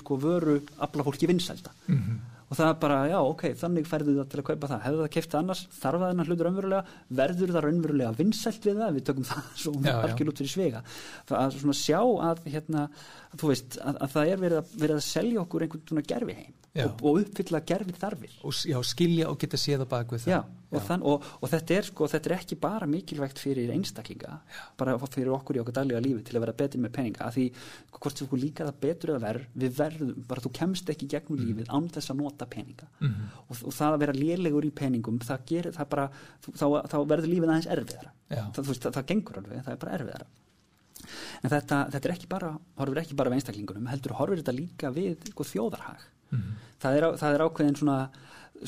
[0.00, 2.16] sko vöru afla fólki vinsælda Mhm.
[2.52, 5.10] Og það er bara, já, ok, þannig færðu það til að kaupa það, hefðu það
[5.16, 9.46] keift annars, þarf það hlutur raunverulega, verður það raunverulega vinsælt við það, við tökum það
[9.62, 9.94] svo Já, já.
[10.02, 10.82] algjör út fyrir svega
[11.30, 12.82] það að svona sjá að, hérna,
[13.32, 16.04] að þú veist, að, að það er verið að, verið að selja okkur einhvern svona
[16.12, 20.26] gerfi heim og, og uppfylla gerfi þarfir og já, skilja og geta séð á bakvið
[20.26, 20.36] það.
[20.36, 24.38] Já, og, þann, og, og þetta, er, sko, þetta er ekki bara mikilvægt fyrir einstaklinga
[24.80, 27.46] bara fyrir okkur í okkur daglega lífi til að vera betri með peninga að því
[27.98, 31.68] hvort okkur líka það betur eða verð við verðum, bara þú kemst ekki gegnum lífið
[31.76, 32.88] án þess að nota peninga.
[33.00, 33.26] Mhm.
[33.48, 36.08] og, og það að vera lélegur í peningum það gerir það bara
[36.40, 38.12] þá, þá verður lífið aðeins erfiðara.
[38.32, 38.42] Já.
[38.48, 40.26] það, þú veist, það, það gengur alveg, það er bara erfiðara.
[41.42, 44.90] En þetta, þetta er ekki bara horfir ekki bara við einstaklingunum, heldur horfir þetta líka
[44.94, 46.04] við sko, þjóðarhag.
[46.32, 46.52] Mhm.
[46.82, 47.96] það er, á- það er ákveðin svona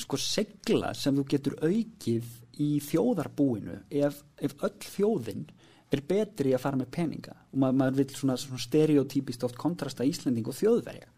[0.03, 2.33] sko segla sem þú getur aukið
[2.63, 5.47] í þjóðarbúinu ef, ef öll þjóðin
[5.95, 7.35] er betri að fara með peninga.
[7.53, 11.11] Og maður, maður vil svona, svona stereotypist oft kontrasta Íslending og þjóðverja.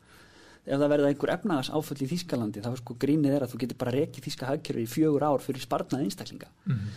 [0.66, 3.60] Ef það verða einhver efnagas áföll í Þískalandi þá er sko grínið er að þú
[3.62, 6.50] getur bara rekið Þíska hagkerfi í fjögur ár fyrir sparnað einstaklinga.
[6.66, 6.90] Mhm.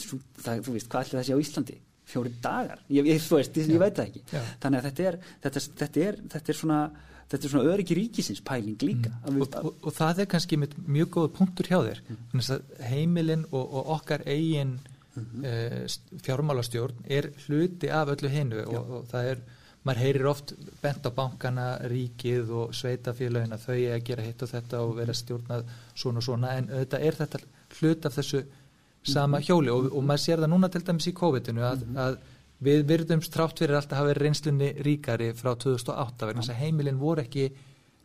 [0.00, 1.78] Svo, það, þú veist, hvað ætli það sé á Íslandi?
[2.10, 4.22] Fjóri dagar, ég, ég, veist, ég, ég veit það ekki.
[4.32, 4.40] Já.
[4.64, 6.78] þannig að þetta er þetta, þetta, er, þetta er svona
[7.30, 9.40] þetta er svona öryggi ríkisins pæling líka mm.
[9.40, 12.42] og, og, og það er kannski mjög góð punktur hjá þér mm.
[12.90, 14.78] heimilin og, og okkar eigin
[15.14, 15.46] mm -hmm.
[15.46, 19.38] uh, fjármálastjórn er hluti af öllu hinnu og það er
[19.84, 20.52] maður heyrir oft
[20.82, 25.14] bent á bankana, ríkið og sveitafélagina, þau er að gera hitt og þetta og vera
[25.16, 27.38] stjórnað svona og svona en þetta er þetta
[27.78, 28.42] hlut af þessu
[29.02, 29.46] sama mhm.
[29.46, 31.98] hjóli og, og maður sér það núna til dæmis í COVID-inu að, -hmm.
[32.04, 32.18] að
[32.60, 37.00] við virðumst trátt fyrir alltaf að hafa reynslunni ríkari frá 2008 vegna þess að heimilin
[37.00, 37.46] voru ekki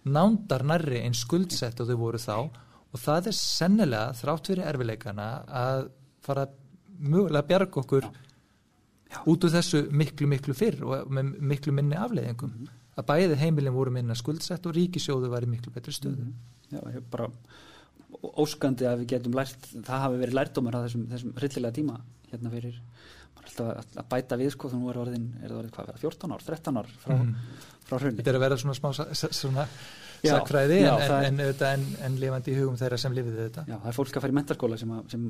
[0.06, 5.28] nándar nærri en skuldsett og þau voru þá og það er sennilega þrátt fyrir erfileikana
[5.64, 5.90] að
[6.26, 6.48] fara
[7.00, 8.08] mögulega bjarga okkur
[9.26, 12.82] út úr þessu miklu miklu fyrr og með miklu minni afleiðingum mm -hmm.
[12.96, 16.54] að bæði heimilin voru minna skuldsett og ríkisjóðu var í miklu betri stöðu mm -hmm.
[16.72, 17.30] Já, ég bara
[18.42, 22.00] óskandi að við getum lært, það hafi verið lærdomar á þessum, þessum hryllilega tíma
[22.32, 22.82] hérna fyrir, er
[23.46, 26.02] alltaf að bæta við sko, þannig að nú er orðin, er það orðin hvað vera
[26.02, 27.32] 14 ár, 13 ár frá, mm.
[27.86, 28.90] frá hrunni Þetta er að vera svona smá
[29.26, 29.68] svona
[30.26, 33.66] sakfræði en, en, en, en lifandi í hugum þeirra sem lifiði þetta.
[33.70, 35.26] Já, það er fólk að fara í mentarskóla sem, að, sem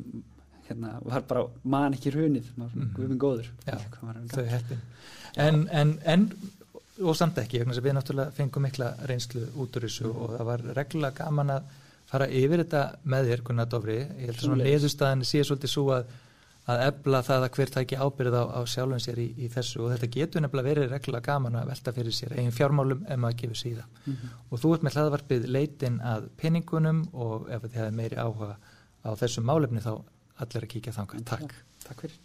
[0.69, 1.45] hérna, var bara
[1.75, 2.91] man ekki hrunið mm.
[2.95, 3.49] við erum góður.
[3.67, 3.79] Já,
[4.31, 4.85] þau hættin
[5.35, 6.29] en
[7.03, 10.19] og samt ekki, við náttúrulega fengum mikla reynslu út úr þessu mm.
[10.21, 11.73] og það var reglulega gaman að
[12.07, 15.85] fara yfir þetta með þér Gunnar Dófri, ég held að svona leðustæðin sé svolítið svo
[15.95, 16.13] að,
[16.65, 19.91] að ebla það að hver tæki ábyrð á, á sjálfum sér í, í þessu og
[19.93, 23.61] þetta getur nefnilega verið reglulega gaman að velta fyrir sér eigin fjármálum ef maður gefur
[23.61, 24.35] síða mm -hmm.
[24.49, 28.57] og þú ert með hlaðvarpið leitin að peningunum og ef þið hefði meiri áhuga
[29.05, 29.93] á þessum málefni þá
[30.41, 31.21] allir að kíkja þanga.
[31.23, 31.53] Takk.
[31.85, 32.17] Takk fyrir.